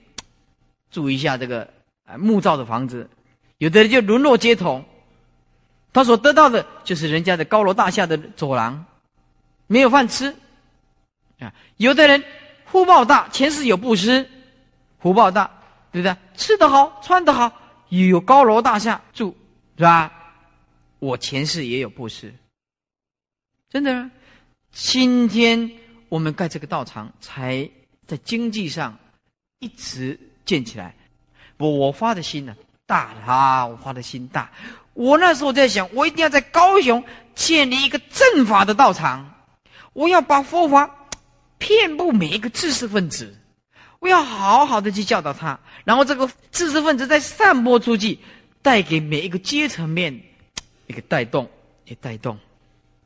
[0.90, 1.68] 住一下这个
[2.04, 3.06] 啊木造的房子；
[3.58, 4.84] 有的人就沦落街头，
[5.92, 8.84] 他所得到的就是人家的高楼大厦的走廊，
[9.66, 10.34] 没有饭吃
[11.38, 11.52] 啊。
[11.76, 12.22] 有的人。
[12.66, 14.24] 福报大，前世有布施，
[15.00, 15.50] 福报大，
[15.90, 16.16] 对不对？
[16.36, 17.52] 吃得好，穿得好，
[17.88, 19.34] 有高楼大厦住，
[19.76, 20.12] 是吧？
[21.00, 22.32] 我前世也有布施，
[23.70, 24.10] 真的。
[24.72, 25.70] 今天
[26.08, 27.68] 我们盖这个道场，才
[28.06, 28.98] 在经济上
[29.60, 30.94] 一直建起来。
[31.56, 32.54] 我发的心呢，
[32.86, 33.66] 大了啊！
[33.66, 34.50] 我发的心大。
[34.92, 37.02] 我那时候在想，我一定要在高雄
[37.34, 39.32] 建立一个正法的道场，
[39.92, 40.96] 我要把佛法。
[41.58, 43.36] 遍布每一个知识分子，
[43.98, 48.18] 我要好好的去教导他，然后这个知识分子再散播出去，
[48.62, 50.18] 带给每一个阶层面
[50.86, 51.46] 一个带动，
[51.84, 52.38] 也带动，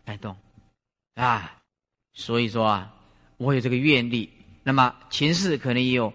[0.05, 0.37] 带动，
[1.15, 1.57] 啊，
[2.13, 2.95] 所以说啊，
[3.37, 4.31] 我有这个愿力。
[4.63, 6.13] 那么前世可能也有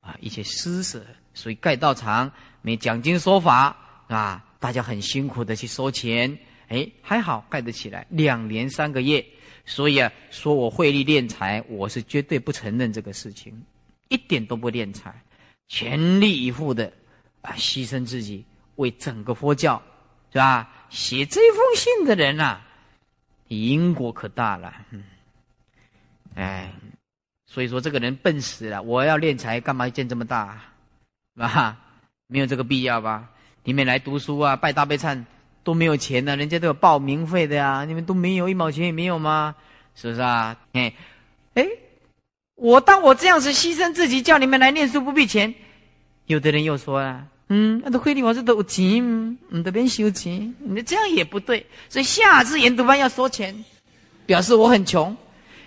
[0.00, 2.30] 啊一些施舍，所以盖道场
[2.62, 3.76] 没讲经说法
[4.08, 6.36] 啊，大家很辛苦的去收钱，
[6.68, 9.24] 哎，还好盖得起来，两年三个月。
[9.64, 13.60] 所以啊，说我会力敛财，我是绝对不承认这个事情，
[14.08, 15.12] 一点都不敛财，
[15.66, 16.92] 全力以赴的
[17.42, 18.44] 啊，牺牲自己
[18.76, 19.82] 为整个佛教，
[20.32, 20.86] 是吧？
[20.88, 22.60] 写这封信的人呐，
[23.48, 25.02] 因果可大了，嗯，
[26.34, 26.72] 哎，
[27.46, 28.82] 所以说这个人笨死了。
[28.82, 30.60] 我要敛财，干嘛建这么大？
[31.38, 31.78] 啊，
[32.26, 33.30] 没有这个必要吧？
[33.64, 35.24] 你们来读书啊，拜大悲忏。
[35.64, 39.56] 都没有钱呢，人家都有报名费的呀，你们都没有一毛钱也没有吗？
[39.96, 40.56] 是不是啊？
[40.74, 40.94] 哎，
[41.54, 41.66] 哎，
[42.54, 45.52] 我当我这样子牺牲自己，叫你们来念书不必钱。
[46.26, 51.64] 有的人又说啊，嗯，那都亏你我这都有钱，你这边收钱，你这样也不对。
[51.88, 53.64] 所以下次研读班要收钱，
[54.26, 55.16] 表示我很穷，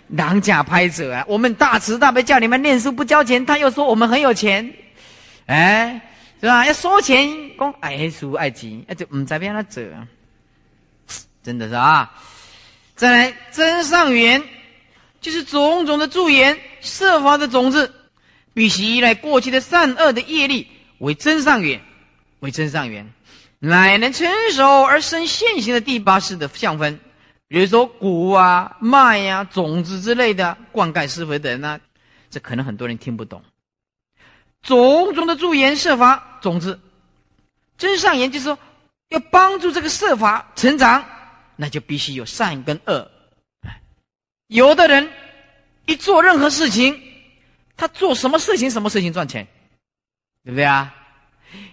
[0.09, 1.25] 狼假拍者啊！
[1.27, 4.73] 我们大慈大悲叫你们念书不交钱，他又说我们很有钱，
[5.45, 6.01] 哎。
[6.41, 6.65] 是吧？
[6.65, 9.91] 要收钱，讲爱书爱钱，那就唔知边那者，
[11.43, 12.09] 真的是啊！
[12.95, 14.41] 再来真上缘，
[15.19, 17.93] 就是种种的助缘设法的种子，
[18.53, 20.65] 必须依赖过去的善恶的业力
[20.99, 21.81] 为真上缘，
[22.39, 23.11] 为真上缘，
[23.59, 26.99] 乃能成熟而生现行的第八世的相分，
[27.47, 31.79] 比如说谷啊、麦呀、种子之类的灌溉施肥等啊，
[32.29, 33.41] 这可能很多人听不懂。
[34.61, 36.79] 种种的助言设法种子，
[37.77, 38.59] 真上言就是说，
[39.07, 41.05] 要帮助这个设法成长，
[41.55, 43.09] 那就必须有善跟恶。
[44.47, 45.09] 有的人
[45.85, 47.01] 一做任何事情，
[47.77, 49.47] 他做什么事情什么事情赚钱，
[50.43, 50.95] 对不对啊？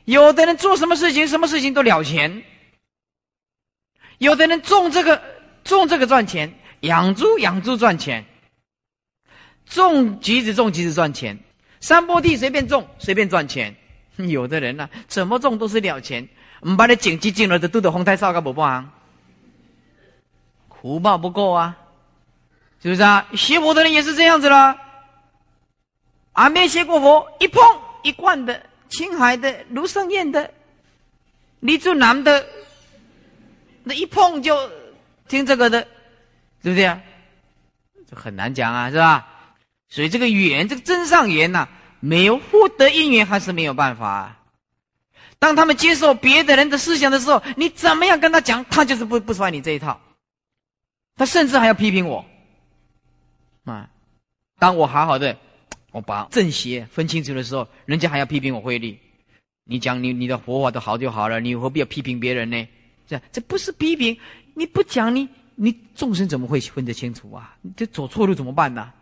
[0.07, 2.43] 有的人做什么事情什么事情都了钱，
[4.19, 5.23] 有的人种这个
[5.65, 8.25] 种这个赚钱，养猪养猪赚钱，
[9.67, 11.39] 种橘子种橘子赚钱。
[11.81, 13.77] 山坡地随便种，随便赚钱。
[14.17, 16.27] 有的人呢，怎么种都是了钱。
[16.61, 18.91] 我们把你景气进了，的都得红太烧个不帮，
[20.71, 21.77] 福报不够啊，
[22.83, 23.29] 是不是啊？
[23.35, 24.79] 学佛的人也是这样子啦。
[26.33, 27.63] 俺没学过佛，一碰
[28.07, 30.53] 一贯的，青海的、卢胜彦的、
[31.59, 32.47] 李祖南的，
[33.83, 34.71] 那一碰就
[35.27, 35.83] 听这个的，
[36.63, 37.03] 对不对啊？
[38.09, 39.27] 这很难讲啊，是吧？
[39.89, 44.09] 所以这个缘，这个真上缘呐，没有获得因缘还是没有办法。
[44.09, 44.33] 啊
[45.39, 50.01] 当他们接受别的人的思想的时候，你怎么样跟他讲，他就是不不穿你这一套，
[51.15, 52.25] 他甚至还要批评我。
[53.65, 53.91] 啊，
[54.59, 55.37] 当我好好的，
[55.97, 58.99] 我把正邪分清楚的时候，人家还要批评我慧力。
[59.65, 62.69] 你讲你你的佛法都好就好了，你何必要批评别人呢？
[63.07, 64.15] 这这不是批评，
[64.53, 67.57] 你不讲你你众生怎么会分得清楚啊？
[67.63, 68.93] 你这走错路怎么办呢？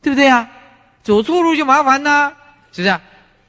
[0.00, 0.48] 对不对啊？
[1.02, 2.32] 走错路就麻烦呐，
[2.70, 3.00] 是不是？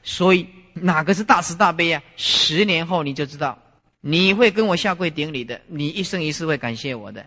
[0.02, 2.02] 所以哪个是大慈大悲啊？
[2.18, 3.56] 十年后你就知道，
[4.02, 7.24] 你会跟我下跪顶礼的，你一生一世会感谢我的，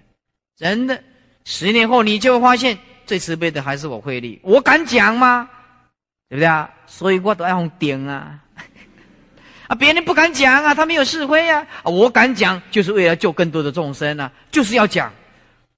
[0.57, 1.01] 真的。
[1.45, 2.76] 十年后你就会发现。
[3.09, 5.49] 最慈悲的还是我慧力，我敢讲吗？
[6.29, 6.70] 对不对啊？
[6.87, 8.39] 所以我都要用顶啊！
[9.68, 11.66] 啊，别人不敢讲啊，他没有智慧啊！
[11.85, 15.12] 我敢讲，就是为了救更多的众生啊，就是要讲。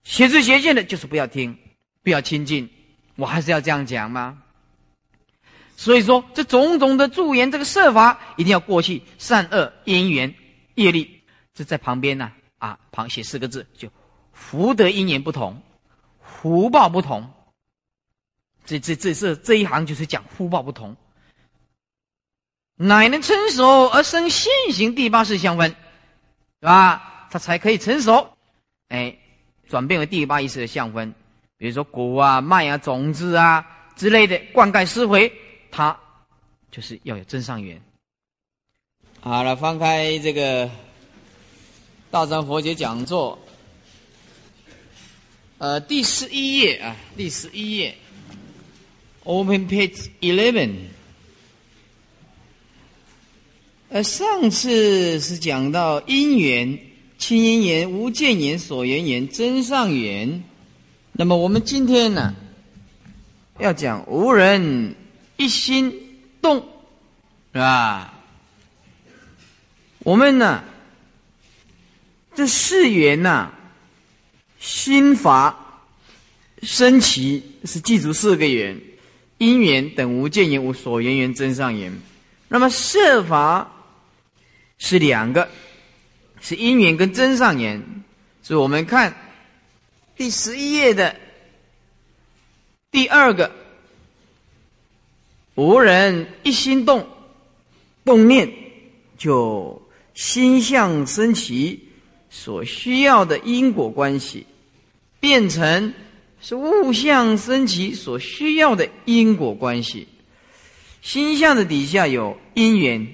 [0.03, 1.57] 邪知邪见的，就是不要听，
[2.03, 2.69] 不要亲近，
[3.17, 4.39] 我还是要这样讲吗？
[5.77, 10.35] 所以说，这种种的助言，这个设法一定要过去，善恶因缘
[10.75, 11.23] 业力，
[11.55, 13.89] 这在旁边呢啊，旁写四个字，就
[14.33, 15.63] 福德因缘不同。
[16.23, 17.31] 福报不同，
[18.71, 20.95] 这这这是这一行就是讲福报不同，
[22.77, 25.69] 乃能成熟而生现行第八世相分，
[26.61, 27.27] 是吧？
[27.33, 28.37] 它才可以成熟，
[28.89, 29.17] 哎，
[29.69, 31.13] 转变为第八意识的相分。
[31.57, 33.67] 比如说果啊、麦啊、种子啊
[33.97, 35.33] 之类的灌溉施肥，
[35.71, 35.99] 它
[36.71, 37.81] 就是要有真上缘。
[39.21, 40.71] 好了，翻开这个
[42.09, 43.37] 大藏佛学讲座。
[45.59, 47.95] 呃，第十一页啊，第十一页
[49.25, 50.71] ，Open Page Eleven。
[53.91, 56.79] 呃，上次是讲到因缘、
[57.19, 60.43] 亲因缘、无间缘、所缘缘、真上缘。
[61.13, 62.35] 那么我们今天呢，
[63.59, 64.95] 要讲无人
[65.37, 65.93] 一心
[66.41, 66.57] 动，
[67.53, 68.15] 是吧？
[70.01, 70.63] 我们呢，
[72.35, 73.53] 这四缘呐。
[74.63, 75.83] 心法
[76.63, 78.79] 升起是记住四个缘：
[79.41, 81.91] 因缘等无见缘、无所缘缘、真上缘。
[82.47, 83.73] 那么设法
[84.77, 85.49] 是两个，
[86.43, 87.83] 是因缘跟真上缘。
[88.43, 89.17] 所以我们看
[90.15, 91.17] 第十一页的
[92.91, 93.51] 第二个：
[95.55, 97.09] 无人一心动，
[98.05, 98.53] 动念
[99.17, 99.81] 就
[100.13, 101.89] 心相升起
[102.29, 104.47] 所需要的因果关系。
[105.19, 105.95] 变成
[106.41, 110.09] 是物象升起所需要的因果关系，
[111.03, 113.07] 心相的底下有因缘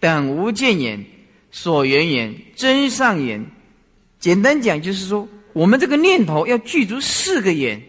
[0.00, 1.04] 等无见缘、
[1.50, 3.44] 所缘缘、真上缘。
[4.18, 7.82] 简单讲就是说，我们这个念头要具足四个缘，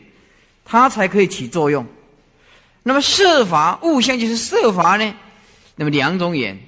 [0.66, 1.86] 它才可以起作用。
[2.84, 5.14] 那么设法物象就是设法呢？
[5.76, 6.60] 那么两种缘，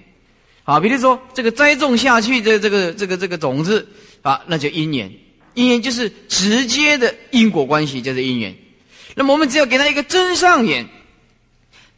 [0.63, 3.87] 好，比如说这个栽种下去的这个这个这个种子
[4.21, 5.11] 啊，那叫因缘。
[5.53, 8.55] 因缘就是直接的因果关系，就是因缘。
[9.15, 10.87] 那么我们只要给他一个真上缘，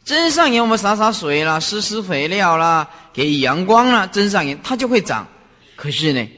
[0.04, 5.26] 真上缘我们洒洒水啦，施施肥料啦，给阳光啦，真上缘它就会长。
[5.74, 6.28] 可是呢，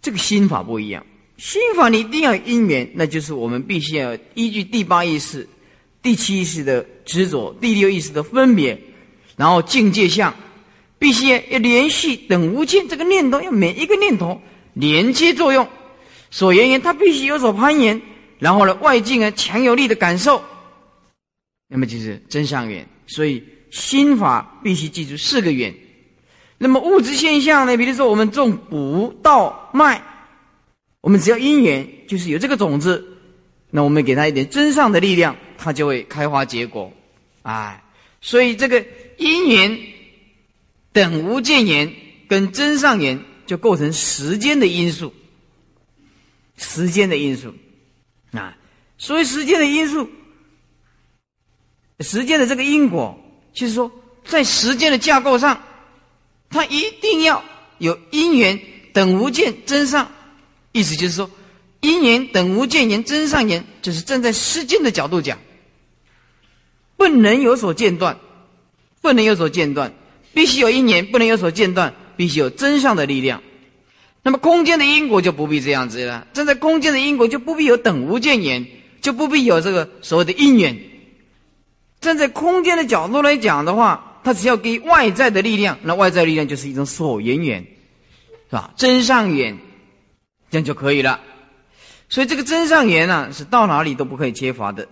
[0.00, 1.04] 这个心法不一样，
[1.36, 5.46] 心法你一定要因缘，那就是我们必须要依据第八意识、
[6.02, 8.78] 第七意识的执着，第六意识的分别，
[9.36, 10.34] 然后境界相，
[10.98, 14.40] 必须要连续等无间这个念头，要每一个念头
[14.72, 15.68] 连接作用。
[16.30, 18.00] 所缘缘，它必须有所攀岩，
[18.38, 20.42] 然后呢，外境啊强有力的感受，
[21.68, 22.86] 那么就是真相缘。
[23.06, 25.74] 所以心法必须记住四个缘。
[26.58, 27.76] 那么物质现象呢？
[27.76, 30.02] 比如说我们种卜稻麦，
[31.00, 33.06] 我们只要因缘，就是有这个种子，
[33.70, 36.92] 那我们给它一点真上的力量，它就会开花结果。
[37.42, 37.82] 哎，
[38.20, 38.84] 所以这个
[39.16, 39.78] 因缘
[40.92, 41.90] 等无见缘
[42.28, 45.14] 跟真上缘，就构成时间的因素。
[46.58, 47.54] 时间的因素，
[48.32, 48.54] 啊，
[48.98, 50.10] 所以时间的因素，
[52.00, 53.18] 时间的这个因果，
[53.54, 53.90] 就是说，
[54.24, 55.62] 在时间的架构上，
[56.50, 57.42] 它一定要
[57.78, 58.60] 有因缘
[58.92, 60.10] 等无间真上，
[60.72, 61.30] 意思就是说，
[61.80, 65.38] 因缘等无间缘真上缘，就是站在时间的角度讲，
[66.96, 68.18] 不能有所间断，
[69.00, 69.94] 不能有所间断，
[70.34, 73.40] 必须有因缘，不能有所间断，必须有真上的力量。
[74.28, 78.66] 那么空间的因果就不必这样子了，站在空间的因果就不必有等无间缘，
[79.00, 80.78] 就不必有这个所谓的因缘。
[81.98, 87.62] 站在空间的角度来讲的话，它只要给外在的力量，那外在力量就是一种所缘缘，
[88.50, 88.70] 是吧？
[88.76, 89.56] 真上缘，
[90.50, 91.20] 这样就可以了。
[92.10, 94.86] 所以这个真上缘呢，是到哪里都不可以缺乏的。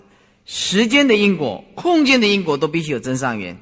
[0.46, 3.58] 时间的因果、空间的因果都必须有真上缘。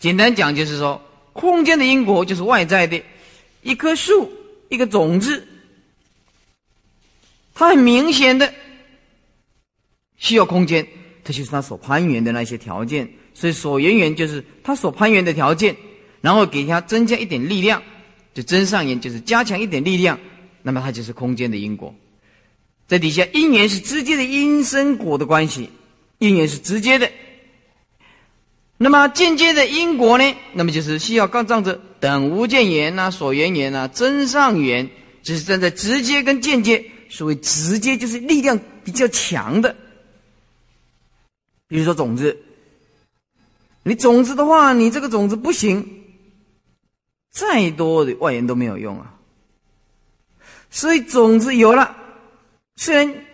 [0.00, 1.00] 简单讲就是说，
[1.32, 3.00] 空间的因果就是外在的，
[3.66, 4.30] 一棵树、
[4.68, 5.46] 一个种子，
[7.52, 8.54] 它很明显的
[10.16, 10.86] 需要空间，
[11.24, 13.08] 它就是它所攀援的那些条件。
[13.34, 15.76] 所以所缘缘就是它所攀援的条件，
[16.20, 17.82] 然后给它增加一点力量，
[18.32, 20.18] 就真上缘就是加强一点力量。
[20.62, 21.94] 那么它就是空间的因果，
[22.86, 25.68] 在底下因缘是直接的因生果的关系，
[26.18, 27.10] 因缘是直接的。
[28.78, 30.34] 那么间接的因果呢？
[30.52, 34.90] 那么就是需要刚仗着等无间缘呐、所缘缘呐、真上缘，
[35.22, 36.84] 这是站在直接跟间接。
[37.08, 39.76] 所谓直接就是力量比较强的，
[41.68, 42.36] 比如说种子，
[43.84, 46.02] 你种子的话，你这个种子不行，
[47.30, 49.14] 再多的外援都没有用啊。
[50.68, 51.96] 所以种子有了，
[52.74, 53.24] 虽然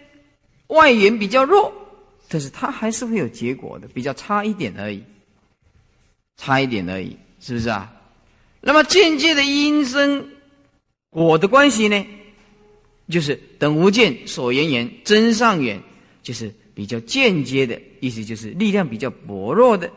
[0.66, 1.72] 外缘比较弱，
[2.28, 5.02] 但是它还是会有结果的，比较差一点而已，
[6.36, 7.92] 差一点而已，是不是啊？
[8.60, 10.28] 那么间接的因生
[11.10, 12.06] 果的关系呢，
[13.08, 15.80] 就是等无间所缘缘真上缘，
[16.22, 19.90] 就是比较间接的意思，就是力量比较薄弱的。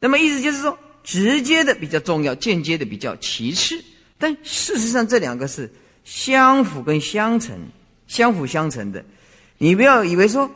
[0.00, 3.82] 那么意思就是说，直接的比较重要，间接的比较其次。
[4.18, 5.70] 但事实上，这两个是。
[6.06, 7.58] 相辅跟相成，
[8.06, 9.04] 相辅相成的，
[9.58, 10.48] 你不要以为说，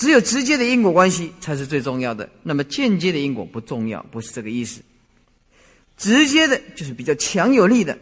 [0.00, 4.80] 只有直接的因果关系才是最重要的，那么间接的因果不重要，不是这个意思。
[5.98, 7.98] 直接的就是比较强有力的，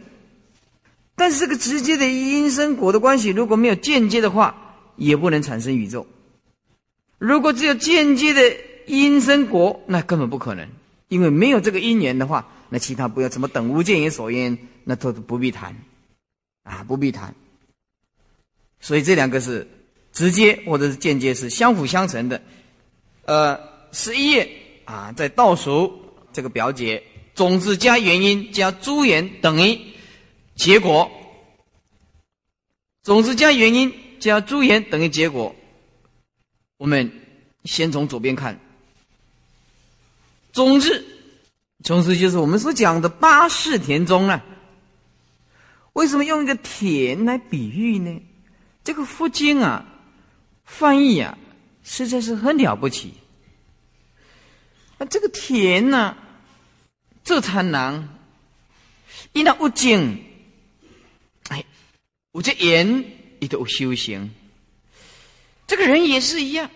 [1.13, 6.07] 但是这个直接的因生果的关系，如果没有间接的话，也不能产生宇宙。
[7.17, 8.55] 如果只有间接的
[8.87, 10.65] 因生果，那根本不可能，
[11.09, 14.57] 因为没有这个因缘的话，那其他不要什么等无间因所因。
[14.85, 15.75] 那都不必谈，
[16.63, 17.35] 啊，不必谈。
[18.79, 19.67] 所以这两个是
[20.11, 22.41] 直接或者是间接，是相辅相成的。
[23.25, 23.59] 呃，
[23.91, 24.49] 十一页
[24.85, 26.01] 啊，在倒数
[26.33, 27.01] 这个表解，
[27.35, 29.79] 种子加原因加诸缘等于
[30.55, 31.09] 结果。
[33.03, 35.55] 种子加原因加诸缘等于结果。
[36.77, 37.11] 我们
[37.63, 38.59] 先从左边看，
[40.53, 41.05] 种子，
[41.83, 44.43] 种子就是我们所讲的八世田中啊。
[45.93, 48.21] 为什么用一个田来比喻呢？
[48.83, 49.85] 这个佛经啊，
[50.69, 51.37] 翻译啊，
[51.83, 53.13] 实在是很了不起。
[54.99, 56.15] 啊这个田呢，
[57.23, 58.07] 这贪狼，
[59.33, 60.23] 因那无精，
[61.49, 61.65] 哎，
[62.31, 63.03] 我这言
[63.39, 64.31] 也都修行。
[65.67, 66.69] 这个人也是一样，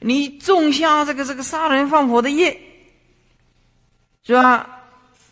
[0.00, 2.60] 你种下这个这个杀人放火的业，
[4.24, 4.82] 是吧？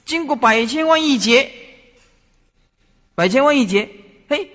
[0.05, 1.51] 经过百千万亿劫。
[3.15, 3.91] 百千万亿劫，
[4.29, 4.49] 嘿，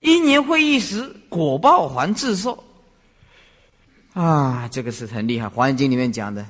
[0.00, 2.62] 一年会一时，果报还自受。
[4.12, 6.46] 啊，这个是很厉害，《华严经》里面讲的。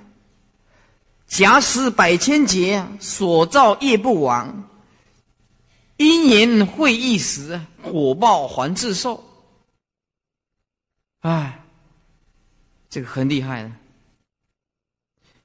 [1.28, 4.68] 假使百千劫，所造业不亡，
[5.96, 9.22] 因缘会一时，果报还自受。
[11.20, 11.62] 哎，
[12.90, 13.70] 这个很厉害的。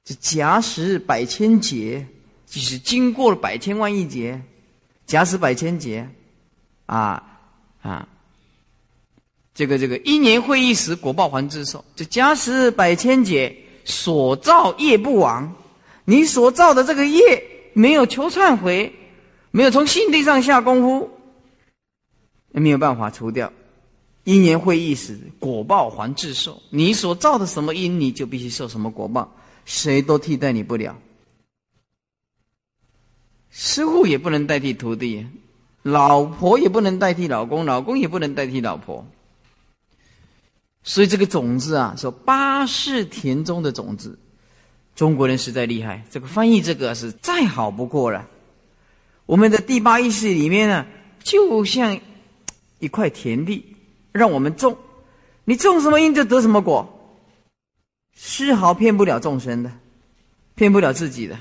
[0.02, 2.04] 这假使百千劫，
[2.44, 4.42] 即使经过了百千万亿劫。
[5.06, 6.10] 假使百千劫，
[6.86, 7.22] 啊
[7.80, 8.08] 啊，
[9.58, 11.84] 这个这个一年会一时，果报还自受。
[11.96, 13.52] 这假使百千劫
[13.84, 15.52] 所造业不亡，
[16.04, 18.94] 你所造的这个业没有求忏悔，
[19.50, 21.10] 没有从心地上下功夫，
[22.52, 23.52] 没有办法除掉。
[24.22, 26.62] 一年会一时，果报还自受。
[26.70, 29.28] 你所造的什么因，你就必须受什么果报，
[29.64, 30.96] 谁都替代你不了。
[33.50, 35.26] 师傅也不能代替徒弟，
[35.82, 39.04] 老婆也不能代替老公，老公也不能代替老婆。
[40.82, 44.18] 所以这个种子啊，说八世田中的种子，
[44.94, 46.04] 中国人实在厉害。
[46.10, 48.26] 这个翻译这个是再好不过了。
[49.26, 50.86] 我们的第八意识里面呢，
[51.22, 52.00] 就像
[52.78, 53.76] 一块田地，
[54.12, 54.78] 让我们种，
[55.44, 57.20] 你种什么因就得什么果，
[58.14, 59.70] 丝毫骗不了众生的，
[60.54, 61.38] 骗不了自己的。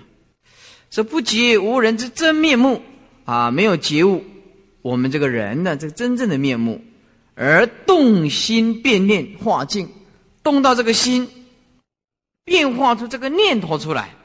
[0.90, 2.82] 说不觉无人之真面目
[3.26, 3.52] 啊！
[3.52, 4.24] 没有觉悟，
[4.82, 6.82] 我们这个人的这个真正的面目，
[7.40, 9.88] 而动心变念化境，
[10.42, 11.30] 动到这个心，
[12.44, 14.16] 变化出这个念头出来，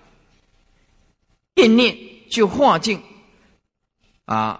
[1.52, 1.94] 变念
[2.30, 3.02] 就化境
[4.24, 4.58] 啊！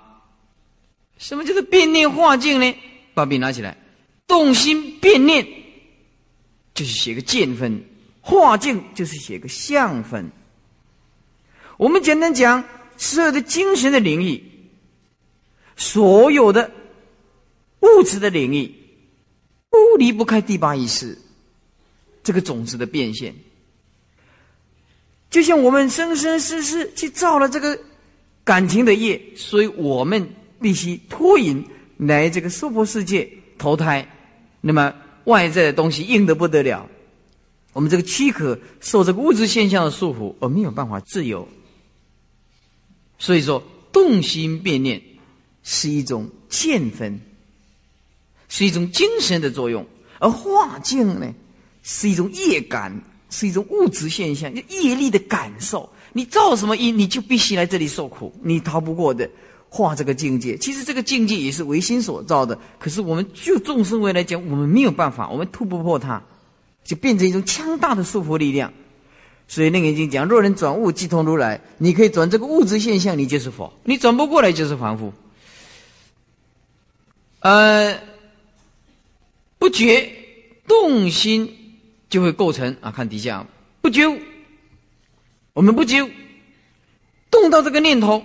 [1.16, 2.76] 什么叫做变念化境呢？
[3.14, 3.74] 把笔拿起来，
[4.26, 5.46] 动心变念
[6.74, 7.82] 就是写个见分，
[8.20, 10.30] 化境就是写个相分。
[11.78, 12.62] 我们简单讲，
[12.98, 14.42] 所有的精神的领域，
[15.74, 16.70] 所有的
[17.82, 18.72] 物质的领域，
[19.68, 21.18] 不离不开第八意识
[22.22, 23.34] 这个种子的变现。
[25.30, 27.78] 就像我们生生世世去造了这个
[28.44, 30.28] 感情的业，所以我们
[30.60, 31.64] 必须脱引
[31.96, 34.06] 来这个娑婆世界投胎。
[34.60, 34.94] 那么
[35.24, 36.88] 外在的东西硬得不得了，
[37.72, 41.48] 我们这个躯壳受这个物质现象的束缚，而没有办法自由。
[43.18, 45.00] 所以说，动心变念
[45.62, 47.20] 是一种见分，
[48.54, 49.82] 是一种精神的作用；
[50.18, 51.26] 而化境呢，
[51.82, 52.94] 是一种业感，
[53.30, 55.88] 是一种物质现象，就业力的感受。
[56.12, 59.26] 你造什么因，你就必须来这里受苦，你逃不过的。
[59.70, 62.58] 化这个境界，其实这个境界也是唯心所造的。
[62.78, 66.22] 可是我们就众生为来讲，我们没有办法，我们突不破它，
[66.84, 68.70] 就变成一种强大的束缚力量。
[69.48, 71.58] 所以那个经讲：若人转物，即通如来。
[71.78, 75.10] 你可以转这个物质现象，你就是佛；你转不过来，就是凡夫。
[77.40, 77.98] 呃，
[79.62, 80.12] 不觉
[80.66, 81.48] 动心
[82.10, 83.46] 就会构成啊，看底下
[83.80, 84.02] 不觉，
[85.52, 86.04] 我们不觉
[87.30, 88.24] 动到这个念头，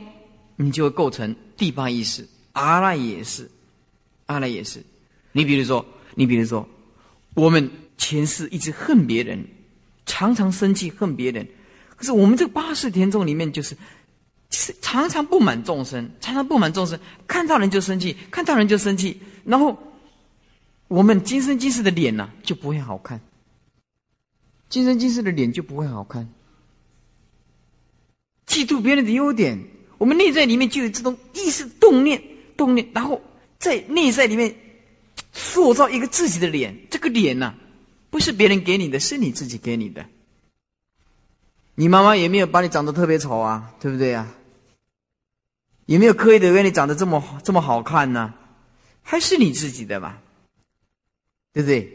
[0.56, 2.28] 你就会构成第八意识。
[2.54, 3.48] 阿赖也是，
[4.26, 4.84] 阿赖也是。
[5.32, 5.86] 你比如说，
[6.16, 6.68] 你比如说，
[7.36, 7.70] 我们
[8.00, 9.46] 前世一直恨别人。
[10.08, 11.48] 常常生气恨别人，
[11.96, 13.78] 可是我们这八世田中里面就是，
[14.50, 19.78] 是常常不满众生，常常不满众生，看到人就生气，看到人就生气，然后
[20.88, 23.22] 我们今生今世的脸呢就不会好看，
[24.70, 26.30] 今生今世的脸就不会好看，
[28.46, 29.60] 嫉妒别人的优点，
[29.98, 32.22] 我们内在里面就有这种意识动念
[32.56, 33.22] 动念，然后
[33.60, 34.56] 在内在里面
[35.34, 37.54] 塑造一个自己的脸，这个脸呢。
[38.10, 40.06] 不是别人给你的，是你自己给你的。
[41.76, 44.34] 你妈妈也没有把你长得特别丑啊，对不对呀？
[45.86, 48.34] 也没有刻意的让你长得这么这么好看呢，
[49.04, 50.22] 还是你自己的吧？
[51.54, 51.92] 对不对？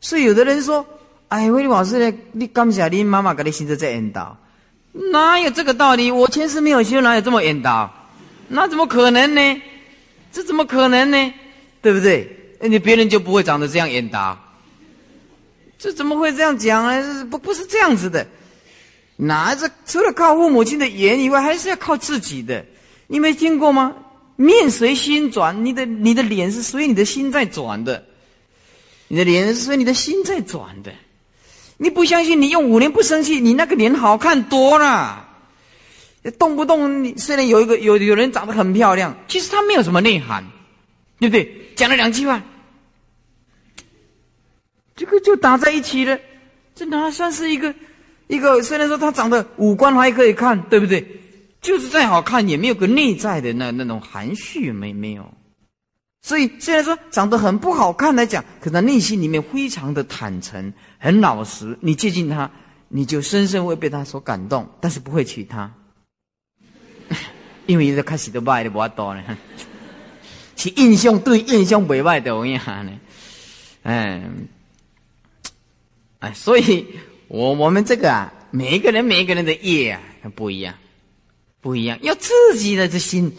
[0.00, 0.86] 所以有的人说
[1.28, 2.18] ：“哎，威利老师呢？
[2.32, 4.36] 你刚下你妈妈给你心着在引导，
[4.92, 6.10] 哪有这个道理？
[6.10, 7.92] 我前世没有修，哪有这么引导？
[8.48, 9.62] 那怎么可能呢？
[10.30, 11.34] 这怎么可能呢？
[11.80, 12.56] 对不对？
[12.60, 14.38] 你别人就不会长得这样引导。”
[15.78, 17.24] 这怎么会这样讲呢？
[17.30, 18.26] 不不是这样子的，
[19.16, 22.64] 哪这除了靠父母亲的言以外，还是要靠自己的。
[23.06, 23.94] 你没听过吗？
[24.36, 28.02] 面随心转，你的你的脸是随你的心在转的，
[29.14, 30.92] 你的脸是你的心在转的。
[31.76, 32.42] 你不相信？
[32.42, 35.28] 你用五年不生气，你那个脸好看多了。
[36.36, 40.44] 动不动虽然有一个有有人长得很漂亮，其实他没有什么内涵，
[41.20, 41.48] 对不对？
[41.76, 42.42] 讲了两句话。
[44.96, 46.18] 这个就打在一起了，
[46.74, 47.72] 这哪算是一个
[48.26, 48.60] 一个？
[48.64, 51.06] 虽然说他长得五官还可以看，对不对？
[51.62, 55.32] 就是再好看，也没有个内在的那那种含蓄，没没有。
[56.24, 61.76] 所以虽然说长得很不好看来讲，可他内心里面非常的坦诚，很老实。
[61.82, 62.50] 你接近他，
[62.88, 65.70] 你就深深会被他所感动，但是不会娶她，
[67.66, 69.22] 因为一开始都卖的不多呢。
[70.56, 72.92] 是印象对印象不坏的我跟你讲呢，
[73.82, 74.48] 嗯。
[76.20, 76.86] 哎，所以，
[77.28, 80.00] 我我们这个啊，每一个人每一个人的业啊，
[80.34, 80.74] 不一样，
[81.60, 83.30] 不一样，要自己的这心，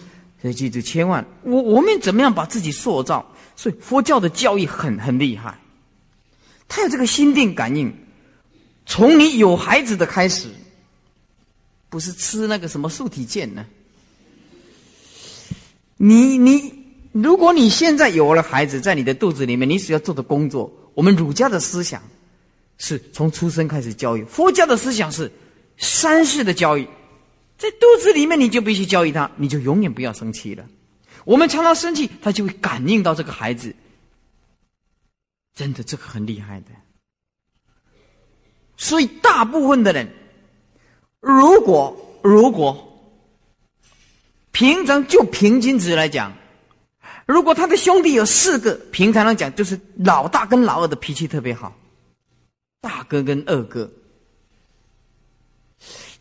[0.45, 3.25] 所以记住，千万，我我们怎么样把自己塑造？
[3.55, 5.59] 所以佛教的教育很很厉害，
[6.67, 7.91] 他有这个心定感应，
[8.85, 10.49] 从你有孩子的开始，
[11.89, 13.65] 不是吃那个什么素体健呢？
[15.97, 16.71] 你你，
[17.11, 21.99] 如果你现在有了孩子在你的肚子里面，你所要做的工作，我们儒家的思想。
[22.77, 25.31] 是从出生开始教育，佛教的思想是
[25.79, 26.87] 三世的教育，
[27.57, 30.65] 在肚子里面你就必须教育他，你就永远不要生气了。
[31.23, 33.73] 我们常常生气，他就会感应到这个孩子，
[35.53, 36.67] 真的这个很厉害的。
[38.77, 40.07] 所以大部分的人，
[41.21, 42.91] 如果如果
[44.51, 46.31] 平常就平均值来讲，
[47.25, 51.75] 如果他的兄弟有四个，平常来讲就是老大跟老二的脾气特别好。
[52.81, 53.89] 大哥跟二哥，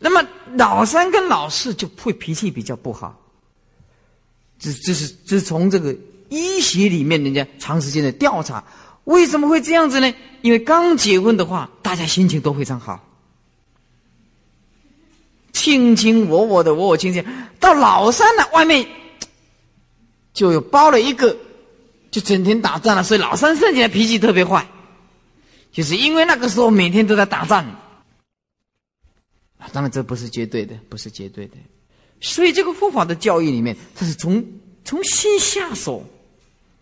[0.05, 0.23] 那么
[0.53, 3.19] 老三跟老四就会脾气比较不好。
[4.59, 5.97] 这这是这是从这个
[6.29, 8.63] 医学里面人家长时间的调查，
[9.05, 10.13] 为什么会这样子呢？
[10.43, 13.03] 因为刚结婚的话，大家心情都非常好，
[15.51, 17.25] 卿卿我我的，我我卿卿。
[17.59, 18.87] 到老三呢，外面
[20.35, 21.35] 就有包了一个，
[22.11, 24.67] 就整天打仗了，所以老三生起来脾气特别坏。
[25.71, 27.65] 就是因为那个时候每天都在打仗，
[29.57, 31.55] 啊当然这不是绝对的，不是绝对的。
[32.21, 34.43] 所以这个佛法的教育里面，它是从
[34.83, 36.03] 从心下手，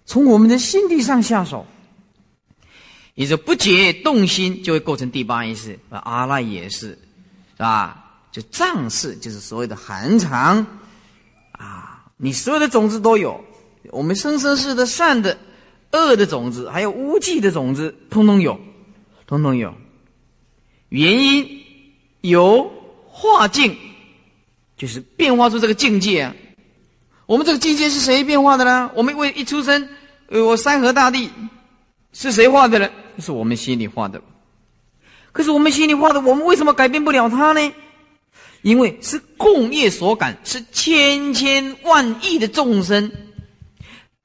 [0.06, 1.66] 从我们的心地上下手。
[3.16, 5.78] 也就不解动心，就会构成第八意识。
[5.90, 6.98] 阿赖也是，是
[7.60, 8.24] 吧？
[8.32, 10.66] 就藏识，就是所谓的含藏
[11.52, 12.06] 啊。
[12.18, 13.40] 你所有的种子都有，
[13.92, 15.38] 我们生生世的善的、
[15.92, 18.60] 恶的种子，还有无忌的种子，通通有，
[19.28, 19.76] 通通有。
[20.90, 21.63] 原因
[22.24, 22.72] 由
[23.06, 23.78] 化境，
[24.78, 26.36] 就是变化出这个境界啊。
[27.26, 28.90] 我们这个境界是谁变化的呢？
[28.96, 29.88] 我们为一出生，
[30.28, 31.30] 呃，我山河大地
[32.14, 32.90] 是谁画的呢？
[33.20, 34.22] 是我们心里画的。
[35.32, 37.74] 可是我们心里画的，我们为什么改变不了它呢？
[38.62, 43.12] 因为是共业所感，是千千万亿的众生，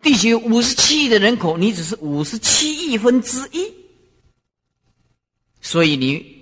[0.02, 3.72] 地球五十七亿的人口，你只是五十七亿分之一，
[5.60, 6.37] 所以你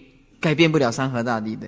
[0.47, 1.67] 改变不了山河大地的。